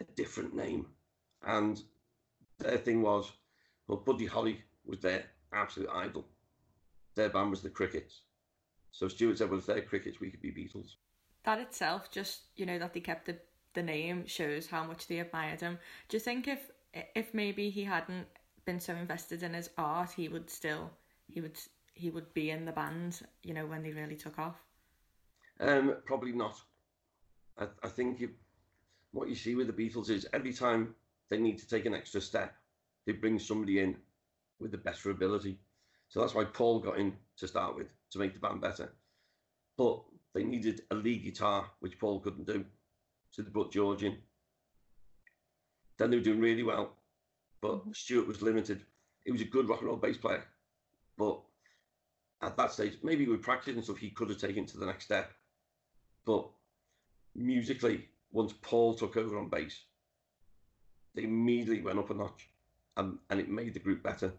a 0.00 0.04
different 0.14 0.54
name, 0.54 0.86
and 1.46 1.80
their 2.58 2.78
thing 2.78 3.02
was, 3.02 3.30
well, 3.86 3.98
Buddy 3.98 4.26
Holly 4.26 4.62
was 4.84 5.00
their 5.00 5.24
absolute 5.52 5.90
idol. 5.92 6.26
Their 7.14 7.30
band 7.30 7.50
was 7.50 7.62
the 7.62 7.70
Crickets. 7.70 8.22
So 8.92 9.08
Stuart 9.08 9.38
said, 9.38 9.50
well, 9.50 9.58
if 9.58 9.66
they're 9.66 9.82
Crickets, 9.82 10.20
we 10.20 10.30
could 10.30 10.42
be 10.42 10.52
Beatles. 10.52 10.94
That 11.44 11.60
itself, 11.60 12.10
just 12.10 12.42
you 12.56 12.66
know, 12.66 12.78
that 12.78 12.92
they 12.92 13.00
kept 13.00 13.26
the 13.26 13.38
the 13.74 13.82
name 13.82 14.26
shows 14.26 14.66
how 14.66 14.84
much 14.84 15.06
they 15.06 15.20
admired 15.20 15.60
him. 15.60 15.78
Do 16.08 16.16
you 16.16 16.20
think 16.20 16.48
if 16.48 16.70
if 17.14 17.32
maybe 17.32 17.70
he 17.70 17.84
hadn't 17.84 18.26
been 18.64 18.80
so 18.80 18.94
invested 18.94 19.42
in 19.42 19.54
his 19.54 19.70
art, 19.78 20.10
he 20.12 20.28
would 20.28 20.50
still 20.50 20.90
he 21.28 21.40
would 21.40 21.58
he 21.94 22.10
would 22.10 22.32
be 22.34 22.50
in 22.50 22.64
the 22.64 22.72
band, 22.72 23.20
you 23.42 23.54
know, 23.54 23.66
when 23.66 23.82
they 23.82 23.92
really 23.92 24.16
took 24.16 24.38
off? 24.38 24.56
Um, 25.60 25.96
probably 26.04 26.32
not. 26.32 26.60
I, 27.60 27.66
I 27.82 27.88
think 27.88 28.20
you, 28.20 28.30
what 29.12 29.28
you 29.28 29.34
see 29.34 29.54
with 29.54 29.66
the 29.66 29.72
Beatles 29.72 30.10
is 30.10 30.26
every 30.32 30.52
time 30.52 30.94
they 31.28 31.38
need 31.38 31.58
to 31.58 31.68
take 31.68 31.86
an 31.86 31.94
extra 31.94 32.20
step, 32.20 32.54
they 33.06 33.12
bring 33.12 33.38
somebody 33.38 33.80
in 33.80 33.96
with 34.58 34.72
the 34.72 34.78
better 34.78 35.10
ability. 35.10 35.58
So 36.08 36.20
that's 36.20 36.34
why 36.34 36.44
Paul 36.44 36.80
got 36.80 36.98
in 36.98 37.12
to 37.38 37.46
start 37.46 37.76
with 37.76 37.92
to 38.10 38.18
make 38.18 38.34
the 38.34 38.40
band 38.40 38.60
better. 38.60 38.92
But 39.76 40.02
they 40.34 40.42
needed 40.42 40.82
a 40.90 40.94
lead 40.94 41.22
guitar, 41.24 41.70
which 41.80 41.98
Paul 41.98 42.20
couldn't 42.20 42.46
do. 42.46 42.64
So 43.30 43.42
they 43.42 43.50
brought 43.50 43.72
George 43.72 44.02
in. 44.02 44.18
Then 45.98 46.10
they 46.10 46.16
were 46.16 46.22
doing 46.22 46.40
really 46.40 46.62
well, 46.62 46.96
but 47.60 47.80
mm-hmm. 47.80 47.92
Stuart 47.92 48.26
was 48.26 48.42
limited. 48.42 48.84
He 49.24 49.32
was 49.32 49.42
a 49.42 49.44
good 49.44 49.68
rock 49.68 49.80
and 49.80 49.88
roll 49.88 49.98
bass 49.98 50.16
player, 50.16 50.44
but 51.18 51.40
at 52.42 52.56
that 52.56 52.72
stage, 52.72 52.96
maybe 53.02 53.26
with 53.26 53.42
practice 53.42 53.74
and 53.74 53.84
stuff, 53.84 53.98
he 53.98 54.10
could 54.10 54.30
have 54.30 54.40
taken 54.40 54.64
to 54.66 54.78
the 54.78 54.86
next 54.86 55.04
step. 55.04 55.30
But 56.24 56.48
musically, 57.34 58.08
once 58.32 58.54
Paul 58.62 58.94
took 58.94 59.16
over 59.16 59.38
on 59.38 59.48
bass, 59.48 59.84
they 61.14 61.24
immediately 61.24 61.82
went 61.82 61.98
up 61.98 62.10
a 62.10 62.14
notch, 62.14 62.48
and 62.96 63.18
and 63.30 63.40
it 63.40 63.48
made 63.48 63.74
the 63.74 63.80
group 63.80 64.02
better. 64.02 64.32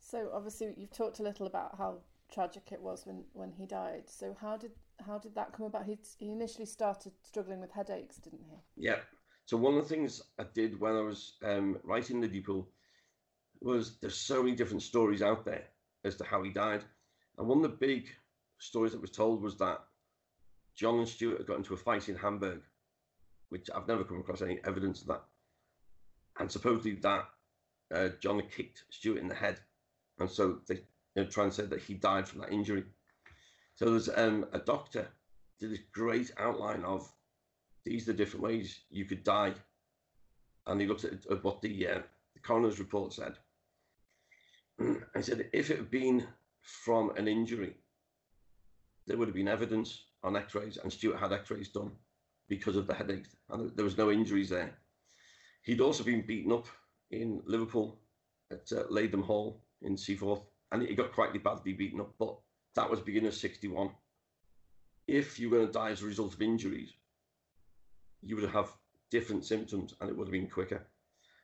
So 0.00 0.30
obviously, 0.32 0.72
you've 0.76 0.92
talked 0.92 1.18
a 1.18 1.22
little 1.22 1.46
about 1.46 1.76
how 1.76 1.98
tragic 2.32 2.72
it 2.72 2.80
was 2.80 3.06
when, 3.06 3.24
when 3.32 3.52
he 3.52 3.66
died. 3.66 4.04
So 4.06 4.36
how 4.40 4.56
did 4.56 4.72
how 5.04 5.18
did 5.18 5.34
that 5.34 5.52
come 5.52 5.66
about? 5.66 5.86
He 5.86 5.98
he 6.18 6.30
initially 6.30 6.66
started 6.66 7.12
struggling 7.22 7.60
with 7.60 7.72
headaches, 7.72 8.16
didn't 8.16 8.44
he? 8.48 8.86
Yeah. 8.86 8.98
So 9.46 9.56
one 9.56 9.74
of 9.74 9.82
the 9.82 9.88
things 9.88 10.22
I 10.38 10.44
did 10.54 10.78
when 10.78 10.94
I 10.94 11.00
was 11.00 11.34
um, 11.42 11.78
writing 11.82 12.20
Liverpool 12.20 12.68
was 13.60 13.98
there's 13.98 14.16
so 14.16 14.42
many 14.42 14.54
different 14.54 14.82
stories 14.82 15.22
out 15.22 15.44
there 15.44 15.64
as 16.04 16.16
to 16.16 16.24
how 16.24 16.42
he 16.42 16.50
died, 16.50 16.84
and 17.38 17.48
one 17.48 17.64
of 17.64 17.70
the 17.70 17.76
big 17.76 18.08
stories 18.58 18.92
that 18.92 19.00
was 19.00 19.10
told 19.10 19.42
was 19.42 19.56
that 19.56 19.84
John 20.78 21.00
and 21.00 21.08
Stuart 21.08 21.38
had 21.38 21.46
got 21.48 21.56
into 21.56 21.74
a 21.74 21.76
fight 21.76 22.08
in 22.08 22.14
Hamburg, 22.14 22.60
which 23.48 23.68
I've 23.74 23.88
never 23.88 24.04
come 24.04 24.20
across 24.20 24.42
any 24.42 24.60
evidence 24.64 25.00
of 25.00 25.08
that. 25.08 25.24
And 26.38 26.50
supposedly 26.50 26.92
that 27.02 27.24
uh, 27.92 28.10
John 28.20 28.38
had 28.38 28.52
kicked 28.52 28.84
Stuart 28.88 29.18
in 29.18 29.26
the 29.26 29.34
head, 29.34 29.58
and 30.20 30.30
so 30.30 30.60
they 30.68 30.76
you 30.76 30.82
know, 31.16 31.24
try 31.24 31.44
and 31.44 31.52
say 31.52 31.66
that 31.66 31.82
he 31.82 31.94
died 31.94 32.28
from 32.28 32.42
that 32.42 32.52
injury. 32.52 32.84
So 33.74 33.90
there's 33.90 34.08
um, 34.08 34.46
a 34.52 34.60
doctor 34.60 35.08
did 35.58 35.72
this 35.72 35.80
great 35.90 36.30
outline 36.38 36.84
of 36.84 37.10
these 37.84 38.08
are 38.08 38.12
the 38.12 38.18
different 38.18 38.44
ways 38.44 38.78
you 38.88 39.04
could 39.04 39.24
die, 39.24 39.54
and 40.68 40.80
he 40.80 40.86
looked 40.86 41.02
at, 41.02 41.26
at 41.28 41.42
what 41.42 41.60
the, 41.60 41.88
uh, 41.88 42.02
the 42.34 42.40
coroner's 42.40 42.78
report 42.78 43.12
said. 43.12 43.34
I 45.16 45.22
said 45.22 45.48
if 45.52 45.72
it 45.72 45.78
had 45.78 45.90
been 45.90 46.24
from 46.60 47.10
an 47.16 47.26
injury, 47.26 47.74
there 49.08 49.16
would 49.16 49.26
have 49.26 49.34
been 49.34 49.48
evidence 49.48 50.02
on 50.22 50.36
x-rays 50.36 50.78
and 50.82 50.92
Stuart 50.92 51.18
had 51.18 51.32
x-rays 51.32 51.68
done 51.68 51.92
because 52.48 52.76
of 52.76 52.86
the 52.86 52.94
headache 52.94 53.26
and 53.50 53.70
there 53.76 53.84
was 53.84 53.98
no 53.98 54.10
injuries 54.10 54.50
there. 54.50 54.74
He'd 55.62 55.80
also 55.80 56.04
been 56.04 56.26
beaten 56.26 56.52
up 56.52 56.66
in 57.10 57.42
Liverpool 57.46 57.98
at 58.50 58.70
uh, 58.72 58.84
Lathom 58.90 59.22
Hall 59.22 59.62
in 59.82 59.96
Seaforth 59.96 60.42
and 60.72 60.82
he 60.82 60.94
got 60.94 61.12
quite 61.12 61.42
badly 61.42 61.72
beaten 61.72 62.00
up, 62.00 62.14
but 62.18 62.36
that 62.74 62.90
was 62.90 63.00
beginning 63.00 63.28
of 63.28 63.34
61. 63.34 63.90
If 65.06 65.38
you 65.38 65.48
were 65.48 65.58
going 65.58 65.68
to 65.68 65.72
die 65.72 65.90
as 65.90 66.02
a 66.02 66.06
result 66.06 66.34
of 66.34 66.42
injuries, 66.42 66.92
you 68.22 68.36
would 68.36 68.50
have 68.50 68.72
different 69.10 69.44
symptoms 69.44 69.94
and 70.00 70.10
it 70.10 70.16
would 70.16 70.26
have 70.26 70.32
been 70.32 70.48
quicker. 70.48 70.86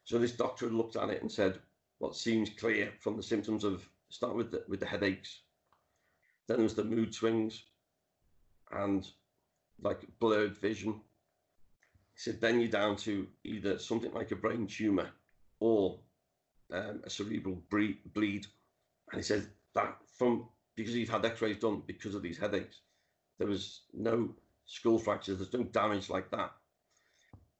So 0.04 0.18
this 0.18 0.32
doctor 0.32 0.68
looked 0.68 0.96
at 0.96 1.08
it 1.08 1.22
and 1.22 1.32
said, 1.32 1.58
what 1.98 2.16
seems 2.16 2.50
clear 2.50 2.92
from 3.00 3.16
the 3.16 3.22
symptoms 3.22 3.64
of 3.64 3.88
start 4.10 4.34
with 4.34 4.50
the, 4.50 4.62
with 4.68 4.80
the 4.80 4.86
headaches, 4.86 5.40
then 6.46 6.58
there 6.58 6.64
was 6.64 6.74
the 6.74 6.84
mood 6.84 7.14
swings, 7.14 7.64
and 8.72 9.06
like 9.80 10.00
blurred 10.20 10.56
vision. 10.56 11.00
He 12.14 12.20
said, 12.20 12.40
then 12.40 12.60
you're 12.60 12.70
down 12.70 12.96
to 12.98 13.26
either 13.44 13.78
something 13.78 14.12
like 14.12 14.30
a 14.30 14.36
brain 14.36 14.66
tumor 14.66 15.10
or 15.58 15.98
um, 16.72 17.00
a 17.04 17.10
cerebral 17.10 17.62
bleed. 17.70 18.46
And 19.10 19.16
he 19.16 19.22
said 19.22 19.48
that 19.74 19.96
from 20.16 20.48
because 20.76 20.94
he'd 20.94 21.08
had 21.08 21.24
x-rays 21.24 21.58
done 21.58 21.82
because 21.86 22.14
of 22.14 22.22
these 22.22 22.38
headaches, 22.38 22.80
there 23.38 23.48
was 23.48 23.82
no 23.92 24.34
skull 24.66 24.98
fractures, 24.98 25.38
there's 25.38 25.52
no 25.52 25.64
damage 25.64 26.08
like 26.08 26.30
that. 26.30 26.52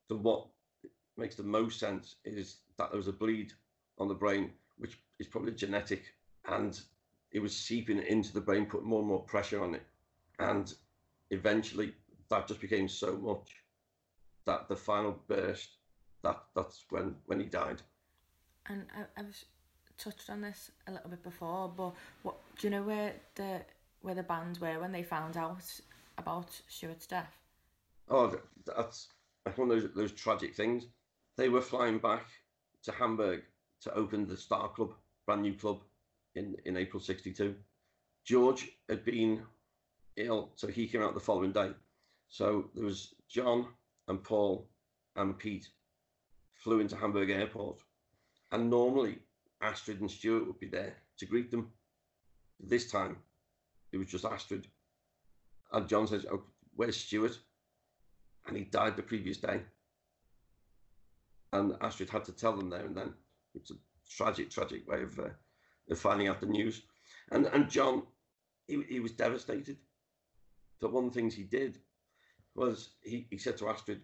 So 0.08 0.16
what 0.16 0.46
makes 1.16 1.36
the 1.36 1.42
most 1.42 1.78
sense 1.78 2.16
is 2.24 2.58
that 2.78 2.90
there 2.90 2.98
was 2.98 3.08
a 3.08 3.12
bleed 3.12 3.52
on 3.98 4.08
the 4.08 4.14
brain, 4.14 4.50
which 4.78 4.98
is 5.18 5.26
probably 5.26 5.52
genetic, 5.52 6.02
and 6.46 6.80
it 7.32 7.40
was 7.40 7.56
seeping 7.56 8.02
into 8.02 8.32
the 8.32 8.40
brain, 8.40 8.66
putting 8.66 8.88
more 8.88 9.00
and 9.00 9.08
more 9.08 9.22
pressure 9.22 9.62
on 9.62 9.74
it. 9.74 9.82
And 10.38 10.72
eventually 11.34 11.92
that 12.30 12.48
just 12.48 12.60
became 12.60 12.88
so 12.88 13.16
much 13.16 13.56
that 14.46 14.68
the 14.68 14.76
final 14.76 15.18
burst 15.28 15.70
that 16.22 16.42
that's 16.54 16.84
when 16.90 17.14
when 17.26 17.40
he 17.40 17.46
died. 17.46 17.82
And 18.66 18.86
I, 18.96 19.20
I 19.20 19.24
was 19.24 19.44
touched 19.98 20.30
on 20.30 20.40
this 20.40 20.70
a 20.86 20.92
little 20.92 21.10
bit 21.10 21.22
before 21.22 21.72
but 21.76 21.92
what 22.22 22.36
do 22.58 22.66
you 22.66 22.70
know 22.70 22.82
where 22.82 23.12
the 23.34 23.60
where 24.00 24.14
the 24.14 24.22
band 24.22 24.58
were 24.58 24.80
when 24.80 24.92
they 24.92 25.02
found 25.02 25.36
out 25.36 25.80
about 26.18 26.60
Stuart's 26.68 27.06
death? 27.06 27.36
Oh 28.08 28.38
that's 28.66 29.08
like 29.44 29.58
one 29.58 29.70
of 29.70 29.82
those 29.82 29.90
those 29.94 30.12
tragic 30.12 30.54
things. 30.54 30.86
They 31.36 31.48
were 31.48 31.60
flying 31.60 31.98
back 31.98 32.26
to 32.84 32.92
Hamburg 32.92 33.42
to 33.82 33.94
open 33.94 34.26
the 34.26 34.36
Star 34.36 34.68
Club 34.68 34.94
brand 35.26 35.42
new 35.42 35.54
club 35.54 35.80
in 36.34 36.56
in 36.64 36.76
April 36.76 37.00
62 37.00 37.54
George 38.24 38.70
had 38.88 39.04
been 39.04 39.42
ill, 40.16 40.52
so 40.56 40.66
he 40.68 40.86
came 40.88 41.02
out 41.02 41.14
the 41.14 41.20
following 41.20 41.52
day. 41.52 41.70
So 42.28 42.70
there 42.74 42.84
was 42.84 43.14
John 43.28 43.66
and 44.08 44.22
Paul 44.22 44.68
and 45.16 45.38
Pete 45.38 45.68
flew 46.54 46.80
into 46.80 46.96
Hamburg 46.96 47.30
Airport, 47.30 47.80
and 48.52 48.70
normally 48.70 49.18
Astrid 49.60 50.00
and 50.00 50.10
Stuart 50.10 50.46
would 50.46 50.58
be 50.58 50.68
there 50.68 50.94
to 51.18 51.26
greet 51.26 51.50
them. 51.50 51.72
This 52.60 52.90
time, 52.90 53.16
it 53.92 53.98
was 53.98 54.08
just 54.08 54.24
Astrid. 54.24 54.66
And 55.72 55.88
John 55.88 56.06
says, 56.06 56.26
oh, 56.30 56.42
"Where's 56.74 56.96
Stuart?" 56.96 57.38
And 58.46 58.56
he 58.56 58.64
died 58.64 58.96
the 58.96 59.02
previous 59.02 59.38
day. 59.38 59.62
And 61.52 61.76
Astrid 61.80 62.10
had 62.10 62.24
to 62.24 62.32
tell 62.32 62.56
them 62.56 62.70
there 62.70 62.84
and 62.84 62.96
then. 62.96 63.14
It's 63.54 63.70
a 63.70 63.74
tragic, 64.08 64.50
tragic 64.50 64.88
way 64.88 65.02
of, 65.02 65.18
uh, 65.18 65.28
of 65.88 65.98
finding 65.98 66.28
out 66.28 66.40
the 66.40 66.46
news. 66.46 66.82
And 67.30 67.46
and 67.46 67.70
John, 67.70 68.02
he, 68.66 68.82
he 68.88 69.00
was 69.00 69.12
devastated. 69.12 69.78
But 70.80 70.92
one 70.92 71.04
of 71.04 71.12
the 71.12 71.20
things 71.20 71.34
he 71.34 71.44
did 71.44 71.78
was 72.54 72.90
he, 73.02 73.26
he 73.30 73.38
said 73.38 73.56
to 73.58 73.68
Astrid, 73.68 74.00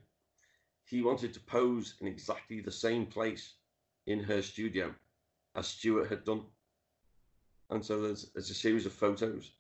he 0.85 1.03
wanted 1.03 1.33
to 1.35 1.41
pose 1.41 1.95
in 2.01 2.07
exactly 2.07 2.61
the 2.61 2.73
same 2.73 3.07
place 3.07 3.55
in 4.07 4.23
her 4.23 4.43
studio 4.43 4.95
as 5.55 5.69
Stuart 5.69 6.09
had 6.09 6.25
done. 6.25 6.43
And 7.71 7.85
so 7.85 8.01
there's, 8.01 8.31
there's 8.33 8.51
a 8.51 8.55
series 8.55 8.87
of 8.87 8.93
photos 8.93 9.53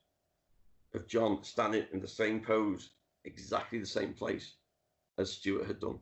of 0.94 1.06
John 1.06 1.44
standing 1.44 1.84
in 1.92 2.00
the 2.00 2.08
same 2.08 2.40
pose, 2.40 2.90
exactly 3.24 3.78
the 3.78 3.86
same 3.86 4.12
place 4.12 4.54
as 5.18 5.30
Stuart 5.30 5.66
had 5.66 5.80
done. 5.80 5.98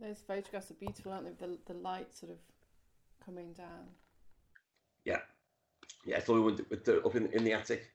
Those 0.00 0.22
photographs 0.26 0.70
are 0.70 0.74
beautiful, 0.74 1.12
aren't 1.12 1.38
they? 1.38 1.46
The, 1.46 1.58
the 1.66 1.78
light 1.78 2.14
sort 2.14 2.32
of 2.32 2.38
coming 3.24 3.52
down. 3.52 3.88
Yeah. 5.04 5.20
Yeah, 6.06 6.20
so 6.22 6.32
we 6.34 6.40
went 6.40 6.70
with 6.70 6.84
the, 6.84 7.02
up 7.02 7.14
in, 7.14 7.26
in 7.32 7.44
the 7.44 7.52
attic, 7.52 7.90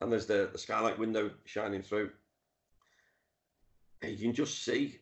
and 0.00 0.12
there's 0.12 0.26
the, 0.26 0.48
the 0.52 0.58
skylight 0.58 0.98
window 0.98 1.30
shining 1.44 1.82
through. 1.82 2.10
And 4.02 4.12
you 4.12 4.18
can 4.18 4.34
just 4.34 4.64
see, 4.64 5.00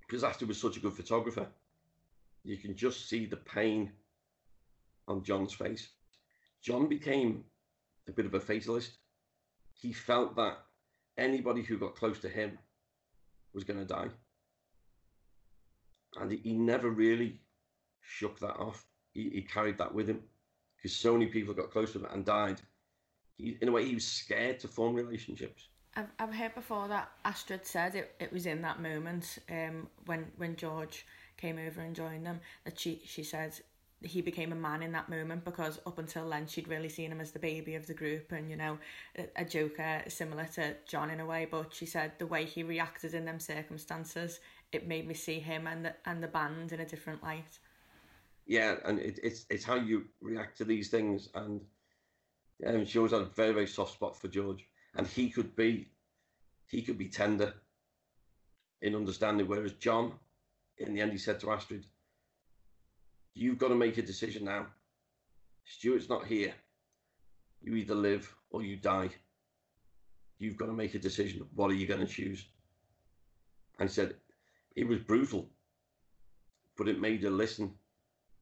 because 0.00 0.24
Astrid 0.24 0.48
was 0.48 0.60
such 0.60 0.76
a 0.76 0.80
good 0.80 0.92
photographer, 0.92 1.46
you 2.44 2.58
can 2.58 2.76
just 2.76 3.08
see 3.08 3.24
the 3.24 3.36
pain 3.36 3.90
on 5.08 5.24
John's 5.24 5.54
face. 5.54 5.88
John 6.62 6.88
became 6.88 7.44
a 8.08 8.12
bit 8.12 8.26
of 8.26 8.34
a 8.34 8.40
fatalist. 8.40 8.92
He 9.72 9.92
felt 9.92 10.36
that 10.36 10.58
anybody 11.16 11.62
who 11.62 11.78
got 11.78 11.96
close 11.96 12.18
to 12.20 12.28
him 12.28 12.58
was 13.54 13.64
going 13.64 13.78
to 13.78 13.86
die. 13.86 14.08
And 16.20 16.30
he, 16.30 16.38
he 16.38 16.52
never 16.52 16.90
really 16.90 17.40
shook 18.02 18.38
that 18.40 18.56
off. 18.56 18.84
He, 19.12 19.30
he 19.30 19.42
carried 19.42 19.78
that 19.78 19.94
with 19.94 20.08
him 20.08 20.22
because 20.76 20.94
so 20.94 21.14
many 21.14 21.26
people 21.26 21.54
got 21.54 21.70
close 21.70 21.92
to 21.92 22.00
him 22.00 22.06
and 22.12 22.24
died. 22.24 22.60
He, 23.36 23.58
in 23.60 23.68
a 23.68 23.72
way, 23.72 23.84
he 23.84 23.94
was 23.94 24.06
scared 24.06 24.60
to 24.60 24.68
form 24.68 24.94
relationships. 24.94 25.68
I've, 25.96 26.08
I've 26.18 26.34
heard 26.34 26.54
before 26.54 26.88
that 26.88 27.10
Astrid 27.24 27.66
said 27.66 27.94
it, 27.94 28.14
it 28.18 28.32
was 28.32 28.46
in 28.46 28.62
that 28.62 28.80
moment 28.80 29.38
um, 29.50 29.88
when 30.06 30.26
when 30.36 30.56
George 30.56 31.06
came 31.36 31.58
over 31.58 31.80
and 31.80 31.94
joined 31.94 32.26
them 32.26 32.40
that 32.64 32.78
she, 32.78 33.02
she 33.04 33.22
said 33.22 33.52
he 34.02 34.20
became 34.20 34.52
a 34.52 34.56
man 34.56 34.82
in 34.82 34.92
that 34.92 35.08
moment 35.08 35.44
because 35.44 35.80
up 35.86 35.98
until 35.98 36.28
then 36.28 36.46
she'd 36.46 36.68
really 36.68 36.88
seen 36.88 37.10
him 37.10 37.20
as 37.20 37.32
the 37.32 37.38
baby 37.38 37.74
of 37.74 37.86
the 37.86 37.94
group 37.94 38.32
and 38.32 38.50
you 38.50 38.56
know 38.56 38.78
a, 39.18 39.26
a 39.36 39.44
joker 39.44 40.02
similar 40.08 40.44
to 40.44 40.74
John 40.86 41.10
in 41.10 41.20
a 41.20 41.26
way 41.26 41.46
but 41.50 41.72
she 41.74 41.86
said 41.86 42.12
the 42.18 42.26
way 42.26 42.44
he 42.44 42.62
reacted 42.62 43.14
in 43.14 43.24
them 43.24 43.40
circumstances 43.40 44.40
it 44.72 44.86
made 44.86 45.06
me 45.06 45.14
see 45.14 45.38
him 45.38 45.66
and 45.66 45.84
the 45.84 45.94
and 46.06 46.22
the 46.22 46.28
band 46.28 46.72
in 46.72 46.80
a 46.80 46.86
different 46.86 47.22
light 47.22 47.58
yeah 48.46 48.76
and 48.84 48.98
it, 48.98 49.18
it's 49.22 49.46
it's 49.48 49.64
how 49.64 49.76
you 49.76 50.04
react 50.20 50.58
to 50.58 50.64
these 50.64 50.88
things 50.88 51.30
and 51.34 51.60
um, 52.66 52.84
she 52.84 52.98
always 52.98 53.12
had 53.12 53.22
a 53.22 53.26
very 53.26 53.52
very 53.52 53.66
soft 53.66 53.94
spot 53.94 54.16
for 54.16 54.28
George 54.28 54.64
and 54.96 55.06
he 55.06 55.30
could 55.30 55.54
be 55.56 55.88
he 56.68 56.82
could 56.82 56.98
be 56.98 57.08
tender 57.08 57.54
in 58.82 58.94
understanding 58.94 59.46
whereas 59.46 59.72
John 59.72 60.12
in 60.78 60.94
the 60.94 61.00
end 61.00 61.12
he 61.12 61.18
said 61.18 61.40
to 61.40 61.50
Astrid 61.50 61.84
You've 63.34 63.58
got 63.58 63.68
to 63.68 63.74
make 63.74 63.98
a 63.98 64.02
decision 64.02 64.44
now. 64.44 64.66
Stuart's 65.64 66.08
not 66.08 66.26
here. 66.26 66.54
You 67.60 67.74
either 67.74 67.94
live 67.94 68.32
or 68.50 68.62
you 68.62 68.76
die. 68.76 69.10
You've 70.38 70.56
got 70.56 70.66
to 70.66 70.72
make 70.72 70.94
a 70.94 71.00
decision. 71.00 71.46
What 71.54 71.70
are 71.70 71.74
you 71.74 71.86
going 71.86 72.00
to 72.00 72.06
choose? 72.06 72.46
And 73.78 73.88
he 73.88 73.94
said, 73.94 74.14
it 74.76 74.86
was 74.86 74.98
brutal, 74.98 75.48
but 76.76 76.88
it 76.88 77.00
made 77.00 77.22
her 77.24 77.30
listen 77.30 77.74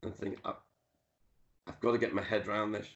and 0.03 0.15
think, 0.15 0.37
I've 0.45 1.79
got 1.79 1.93
to 1.93 1.97
get 1.97 2.13
my 2.13 2.23
head 2.23 2.47
around 2.47 2.73
this. 2.73 2.87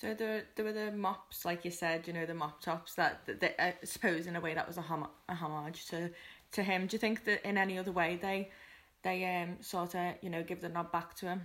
So 0.00 0.14
there, 0.14 0.44
there 0.54 0.64
were 0.64 0.72
the 0.72 0.92
mops, 0.92 1.44
like 1.44 1.62
you 1.62 1.70
said, 1.70 2.06
you 2.06 2.14
know, 2.14 2.24
the 2.24 2.32
mop 2.32 2.62
tops. 2.62 2.94
That, 2.94 3.26
that 3.26 3.40
they, 3.40 3.54
I 3.58 3.74
suppose, 3.84 4.26
in 4.26 4.34
a 4.34 4.40
way, 4.40 4.54
that 4.54 4.66
was 4.66 4.78
a, 4.78 4.80
hom- 4.80 5.10
a 5.28 5.34
homage 5.34 5.86
to 5.88 6.10
to 6.52 6.62
him. 6.62 6.86
Do 6.86 6.94
you 6.94 6.98
think 6.98 7.24
that 7.26 7.46
in 7.46 7.58
any 7.58 7.76
other 7.76 7.92
way 7.92 8.18
they 8.20 8.50
they 9.02 9.24
um 9.36 9.58
sort 9.60 9.94
of 9.94 10.14
you 10.22 10.30
know 10.30 10.42
give 10.42 10.62
the 10.62 10.70
nod 10.70 10.90
back 10.90 11.14
to 11.16 11.26
him? 11.26 11.42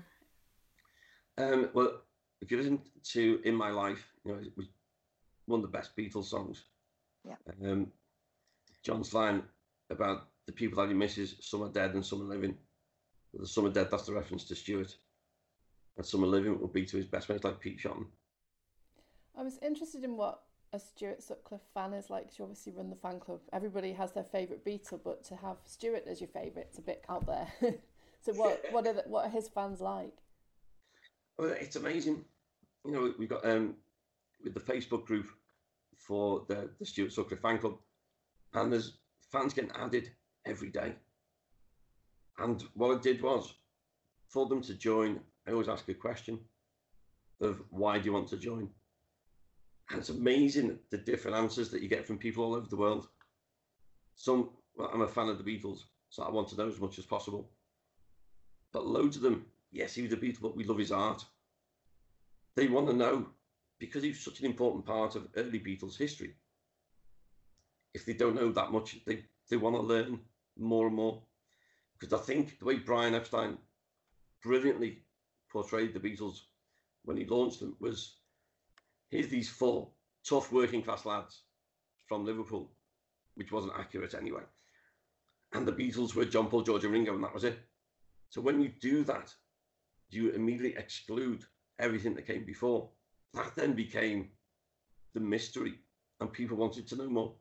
Um, 1.37 1.69
well, 1.73 2.01
if 2.41 2.49
you 2.49 2.55
listen 2.57 2.79
to 3.11 3.41
"In 3.43 3.55
My 3.55 3.71
Life," 3.71 4.13
you 4.23 4.31
know 4.31 4.39
it 4.39 4.55
was 4.55 4.67
one 5.47 5.59
of 5.59 5.61
the 5.69 5.77
best 5.77 5.93
Beatles 5.97 6.25
songs. 6.25 6.63
Yeah. 7.27 7.35
Um, 7.61 7.91
John's 8.83 9.13
line 9.13 9.43
about 9.89 10.27
the 10.45 10.53
people 10.53 10.81
that 10.81 10.87
he 10.87 10.95
misses, 10.95 11.35
some 11.41 11.61
are 11.61 11.69
dead 11.69 11.93
and 11.93 12.05
some 12.05 12.21
are 12.21 12.33
living. 12.33 12.55
The 13.33 13.45
some 13.45 13.65
are 13.65 13.69
dead, 13.71 13.89
that's 13.91 14.05
the 14.05 14.13
reference 14.13 14.45
to 14.45 14.55
Stuart. 14.55 14.95
And 15.97 16.05
some 16.05 16.23
are 16.23 16.27
living 16.27 16.57
would 16.61 16.71
be 16.71 16.85
to 16.85 16.97
his 16.97 17.05
best 17.05 17.27
mates 17.27 17.43
like 17.43 17.59
Pete 17.59 17.79
Shotton. 17.79 18.05
I 19.37 19.43
was 19.43 19.59
interested 19.61 20.03
in 20.03 20.15
what 20.15 20.41
a 20.73 20.79
Stuart 20.79 21.21
Sutcliffe 21.21 21.67
fan 21.73 21.93
is 21.93 22.09
like. 22.09 22.37
You 22.37 22.45
obviously 22.45 22.71
run 22.71 22.89
the 22.89 22.95
fan 22.95 23.19
club. 23.19 23.41
Everybody 23.51 23.93
has 23.93 24.11
their 24.13 24.23
favourite 24.23 24.65
Beatle, 24.65 24.99
but 25.03 25.23
to 25.25 25.35
have 25.35 25.57
Stuart 25.65 26.05
as 26.07 26.21
your 26.21 26.29
favourite, 26.29 26.67
it's 26.69 26.79
a 26.79 26.81
bit 26.81 27.03
out 27.09 27.25
there. 27.25 27.47
so 28.21 28.33
what 28.33 28.63
what 28.71 28.87
are 28.87 28.93
the, 28.93 29.03
what 29.07 29.25
are 29.25 29.29
his 29.29 29.49
fans 29.49 29.81
like? 29.81 30.13
Well, 31.37 31.49
it's 31.59 31.75
amazing. 31.75 32.23
You 32.85 32.91
know, 32.91 33.13
we've 33.17 33.29
got 33.29 33.45
um 33.45 33.75
with 34.43 34.53
the 34.53 34.59
Facebook 34.59 35.05
group 35.05 35.27
for 35.97 36.45
the 36.47 36.69
the 36.79 36.85
Stuart 36.85 37.11
Sutcliffe 37.11 37.41
fan 37.41 37.57
club, 37.57 37.77
and 38.53 38.71
there's 38.71 38.99
fans 39.31 39.53
getting 39.53 39.71
added 39.71 40.11
every 40.45 40.69
day. 40.69 40.95
And 42.37 42.63
what 42.73 42.97
I 42.97 43.01
did 43.01 43.21
was 43.21 43.53
for 44.27 44.47
them 44.47 44.61
to 44.63 44.73
join. 44.73 45.19
I 45.47 45.51
always 45.51 45.69
ask 45.69 45.87
a 45.89 45.93
question 45.93 46.39
of 47.41 47.61
why 47.69 47.99
do 47.99 48.05
you 48.05 48.13
want 48.13 48.27
to 48.29 48.37
join 48.37 48.69
and 49.89 49.99
it's 49.99 50.09
amazing 50.09 50.79
the 50.89 50.97
different 50.97 51.37
answers 51.37 51.69
that 51.69 51.81
you 51.81 51.87
get 51.87 52.05
from 52.05 52.17
people 52.17 52.43
all 52.43 52.55
over 52.55 52.67
the 52.67 52.77
world. 52.77 53.07
Some, 54.15 54.49
well, 54.75 54.89
I'm 54.93 55.01
a 55.01 55.07
fan 55.07 55.29
of 55.29 55.37
the 55.37 55.43
Beatles, 55.43 55.83
so 56.09 56.23
I 56.23 56.31
want 56.31 56.47
to 56.49 56.57
know 56.57 56.67
as 56.67 56.79
much 56.79 56.97
as 56.97 57.05
possible. 57.05 57.49
But 58.73 58.87
loads 58.87 59.15
of 59.15 59.21
them, 59.21 59.45
yes, 59.71 59.93
he 59.93 60.01
was 60.01 60.13
a 60.13 60.17
Beatle, 60.17 60.41
but 60.41 60.55
we 60.55 60.63
love 60.63 60.79
his 60.79 60.91
art. 60.91 61.23
They 62.55 62.67
want 62.67 62.87
to 62.87 62.93
know 62.93 63.27
because 63.79 64.03
he 64.03 64.09
was 64.09 64.19
such 64.19 64.39
an 64.39 64.45
important 64.45 64.85
part 64.85 65.15
of 65.15 65.27
early 65.35 65.59
Beatles 65.59 65.97
history. 65.97 66.33
If 67.93 68.05
they 68.05 68.13
don't 68.13 68.35
know 68.35 68.51
that 68.51 68.71
much, 68.71 68.97
they, 69.05 69.23
they 69.49 69.57
want 69.57 69.75
to 69.75 69.81
learn 69.81 70.19
more 70.57 70.87
and 70.87 70.95
more. 70.95 71.21
Because 71.99 72.19
I 72.19 72.23
think 72.23 72.59
the 72.59 72.65
way 72.65 72.75
Brian 72.77 73.15
Epstein 73.15 73.57
brilliantly 74.43 75.03
portrayed 75.49 75.93
the 75.93 75.99
Beatles 75.99 76.41
when 77.03 77.17
he 77.17 77.25
launched 77.25 77.59
them 77.59 77.75
was 77.79 78.15
here's 79.15 79.29
these 79.29 79.49
four 79.49 79.87
tough 80.27 80.51
working 80.51 80.81
class 80.81 81.05
lads 81.05 81.43
from 82.05 82.25
Liverpool, 82.25 82.71
which 83.35 83.51
wasn't 83.51 83.73
accurate 83.79 84.13
anyway. 84.13 84.41
And 85.53 85.65
the 85.65 85.71
Beatles 85.71 86.15
were 86.15 86.25
John 86.25 86.47
Paul, 86.47 86.63
George, 86.63 86.83
and 86.83 86.91
Ringo, 86.91 87.15
and 87.15 87.23
that 87.23 87.33
was 87.33 87.45
it. 87.45 87.57
So 88.29 88.41
when 88.41 88.61
you 88.61 88.71
do 88.81 89.03
that, 89.05 89.33
you 90.09 90.31
immediately 90.31 90.75
exclude 90.77 91.45
everything 91.79 92.13
that 92.15 92.27
came 92.27 92.45
before. 92.45 92.89
That 93.33 93.55
then 93.55 93.73
became 93.73 94.29
the 95.13 95.21
mystery, 95.21 95.75
and 96.19 96.31
people 96.31 96.57
wanted 96.57 96.87
to 96.87 96.95
know 96.97 97.09
more. 97.09 97.33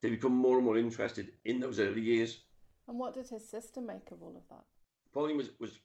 They 0.00 0.10
become 0.10 0.34
more 0.34 0.56
and 0.56 0.64
more 0.64 0.78
interested 0.78 1.32
in 1.44 1.60
those 1.60 1.78
early 1.78 2.00
years. 2.00 2.40
And 2.88 2.98
what 2.98 3.14
did 3.14 3.28
his 3.28 3.48
sister 3.48 3.80
make 3.80 4.10
of 4.12 4.22
all 4.22 4.36
of 4.36 4.48
that? 4.48 4.64
Pauline 5.12 5.36
was, 5.36 5.50
was 5.60 5.78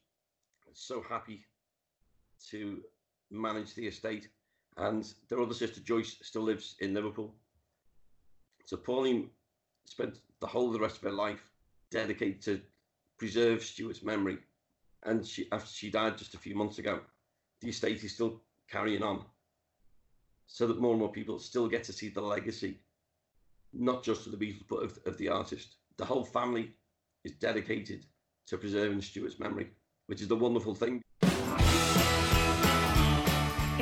so 0.72 1.02
happy 1.06 1.44
to 2.50 2.80
manage 3.30 3.74
the 3.74 3.86
estate 3.86 4.28
and 4.76 5.12
their 5.28 5.40
other 5.40 5.54
sister 5.54 5.80
Joyce 5.80 6.16
still 6.22 6.42
lives 6.42 6.76
in 6.80 6.94
Liverpool. 6.94 7.34
So 8.64 8.76
Pauline 8.76 9.30
spent 9.84 10.18
the 10.40 10.46
whole 10.46 10.68
of 10.68 10.72
the 10.72 10.80
rest 10.80 10.96
of 10.96 11.02
her 11.02 11.12
life 11.12 11.42
dedicated 11.90 12.42
to 12.42 12.60
preserve 13.18 13.62
Stuart's 13.62 14.02
memory. 14.02 14.38
And 15.04 15.26
she, 15.26 15.48
after 15.52 15.70
she 15.70 15.90
died 15.90 16.16
just 16.16 16.34
a 16.34 16.38
few 16.38 16.54
months 16.54 16.78
ago, 16.78 17.00
the 17.60 17.68
estate 17.68 18.02
is 18.02 18.14
still 18.14 18.40
carrying 18.70 19.02
on, 19.02 19.24
so 20.46 20.66
that 20.66 20.80
more 20.80 20.92
and 20.92 21.00
more 21.00 21.12
people 21.12 21.38
still 21.38 21.68
get 21.68 21.84
to 21.84 21.92
see 21.92 22.08
the 22.08 22.20
legacy, 22.20 22.78
not 23.72 24.02
just 24.02 24.26
of 24.26 24.32
the 24.32 24.38
Beatles 24.38 24.64
but 24.68 24.82
of, 24.82 24.98
of 25.06 25.18
the 25.18 25.28
artist. 25.28 25.76
The 25.98 26.04
whole 26.04 26.24
family 26.24 26.72
is 27.24 27.32
dedicated 27.32 28.06
to 28.46 28.58
preserving 28.58 29.02
Stuart's 29.02 29.38
memory, 29.38 29.70
which 30.06 30.20
is 30.20 30.28
the 30.28 30.36
wonderful 30.36 30.74
thing. 30.74 31.02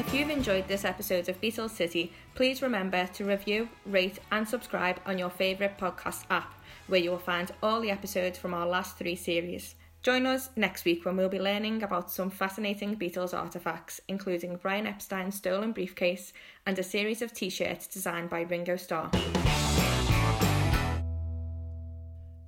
If 0.00 0.14
you've 0.14 0.30
enjoyed 0.30 0.66
this 0.66 0.86
episode 0.86 1.28
of 1.28 1.38
Beatles 1.42 1.72
City, 1.72 2.10
please 2.34 2.62
remember 2.62 3.06
to 3.08 3.26
review, 3.26 3.68
rate, 3.84 4.18
and 4.32 4.48
subscribe 4.48 4.98
on 5.04 5.18
your 5.18 5.28
favourite 5.28 5.76
podcast 5.76 6.24
app, 6.30 6.54
where 6.86 7.00
you 7.00 7.10
will 7.10 7.18
find 7.18 7.52
all 7.62 7.82
the 7.82 7.90
episodes 7.90 8.38
from 8.38 8.54
our 8.54 8.66
last 8.66 8.96
three 8.96 9.14
series. 9.14 9.74
Join 10.02 10.24
us 10.24 10.48
next 10.56 10.86
week 10.86 11.04
when 11.04 11.18
we'll 11.18 11.28
be 11.28 11.38
learning 11.38 11.82
about 11.82 12.10
some 12.10 12.30
fascinating 12.30 12.96
Beatles 12.96 13.34
artefacts, 13.34 14.00
including 14.08 14.56
Brian 14.56 14.86
Epstein's 14.86 15.34
stolen 15.34 15.72
briefcase 15.72 16.32
and 16.64 16.78
a 16.78 16.82
series 16.82 17.20
of 17.20 17.34
t 17.34 17.50
shirts 17.50 17.86
designed 17.86 18.30
by 18.30 18.40
Ringo 18.40 18.76
Starr. 18.76 19.10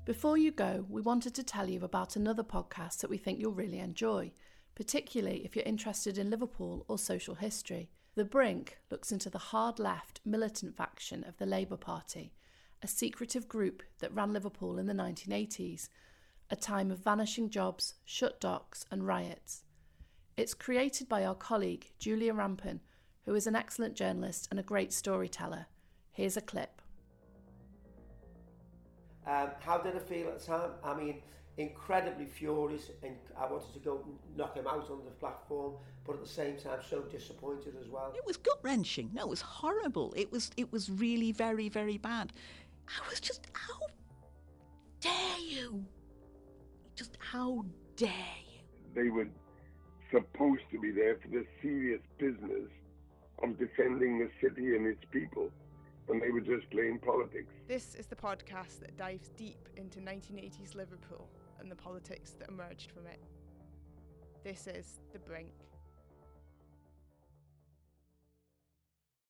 Before 0.07 0.38
you 0.38 0.53
go, 0.53 0.87
we 0.88 1.03
wanted 1.03 1.35
to 1.35 1.45
tell 1.45 1.69
you 1.69 1.85
about 1.85 2.17
another 2.17 2.43
podcast 2.43 3.03
that 3.03 3.11
we 3.11 3.19
think 3.19 3.38
you'll 3.38 3.53
really 3.53 3.79
enjoy, 3.79 4.33
particularly 4.74 5.44
if 5.44 5.54
you're 5.54 5.64
interested 5.64 6.18
in 6.18 6.30
Liverpool 6.30 6.85
or 6.88 6.98
social 6.98 7.35
history. 7.35 7.90
The 8.14 8.24
Brink 8.24 8.78
looks 8.90 9.12
into 9.12 9.30
the 9.30 9.38
hard 9.38 9.78
left 9.78 10.20
militant 10.24 10.76
faction 10.76 11.24
of 11.24 11.38
the 11.38 11.46
Labour 11.46 11.76
Party, 11.76 12.32
a 12.82 12.87
secretive 12.87 13.48
group 13.48 13.82
that 14.00 14.14
ran 14.14 14.32
Liverpool 14.32 14.78
in 14.78 14.87
the 14.87 14.92
1980s 14.92 15.88
a 16.52 16.56
time 16.56 16.90
of 16.90 16.98
vanishing 16.98 17.48
jobs, 17.48 17.94
shut 18.04 18.38
docks, 18.38 18.85
and 18.90 19.06
riots. 19.06 19.64
It's 20.37 20.52
created 20.52 21.08
by 21.08 21.24
our 21.24 21.35
colleague, 21.35 21.90
Julia 21.98 22.35
Rampen, 22.35 22.80
who 23.24 23.35
is 23.35 23.46
an 23.46 23.56
excellent 23.56 23.94
journalist 23.94 24.48
and 24.50 24.61
a 24.61 24.62
great 24.62 24.92
storyteller. 24.92 25.66
Here's 26.11 26.37
a 26.37 26.42
clip. 26.42 26.82
Um, 29.26 29.48
how 29.61 29.78
did 29.78 29.96
I 29.96 30.00
feel 30.00 30.28
at 30.28 30.40
the 30.40 30.46
time? 30.46 30.70
I 30.85 30.94
mean, 30.94 31.22
incredibly 31.62 32.27
furious, 32.27 32.90
and 33.03 33.16
I 33.38 33.46
wanted 33.51 33.72
to 33.72 33.79
go 33.79 34.05
knock 34.37 34.57
him 34.57 34.66
out 34.66 34.90
on 34.90 35.05
the 35.05 35.11
platform, 35.12 35.75
but 36.05 36.14
at 36.14 36.22
the 36.22 36.29
same 36.29 36.57
time, 36.57 36.81
so 36.88 37.03
disappointed 37.03 37.75
as 37.81 37.88
well. 37.88 38.12
It 38.14 38.27
was 38.27 38.37
gut 38.37 38.59
wrenching. 38.62 39.11
No, 39.12 39.22
it 39.22 39.29
was 39.29 39.40
horrible. 39.40 40.12
It 40.16 40.31
was 40.31 40.51
it 40.57 40.72
was 40.72 40.90
really 40.90 41.33
very 41.33 41.68
very 41.68 41.98
bad. 41.98 42.33
I 42.88 43.09
was 43.09 43.20
just 43.20 43.46
how 43.53 43.79
dare 45.01 45.38
you? 45.38 45.85
Just 46.94 47.16
how 47.18 47.64
dare 47.96 48.11
you? 48.53 48.61
They 48.94 49.09
were 49.09 49.29
supposed 50.11 50.62
to 50.72 50.81
be 50.81 50.90
there 50.90 51.16
for 51.22 51.29
the 51.29 51.44
serious 51.62 52.03
business 52.18 52.68
of 53.42 53.59
defending 53.59 54.18
the 54.18 54.31
city 54.40 54.77
and 54.77 54.87
its 54.87 55.03
people, 55.11 55.51
and 56.09 56.20
they 56.20 56.31
were 56.31 56.40
just 56.40 56.70
playing 56.70 56.98
politics. 56.98 57.53
This 57.66 57.94
is 57.94 58.07
the 58.07 58.16
podcast 58.16 58.81
that 58.81 58.96
dives 58.96 59.31
deep 59.37 59.68
into 59.77 60.01
1980s 60.01 60.75
Liverpool 60.75 61.29
and 61.62 61.70
the 61.70 61.77
politics 61.77 62.33
that 62.38 62.48
emerged 62.48 62.90
from 62.90 63.07
it. 63.07 63.20
This 64.42 64.66
is 64.66 65.01
The 65.12 65.20
Brink. 65.20 65.53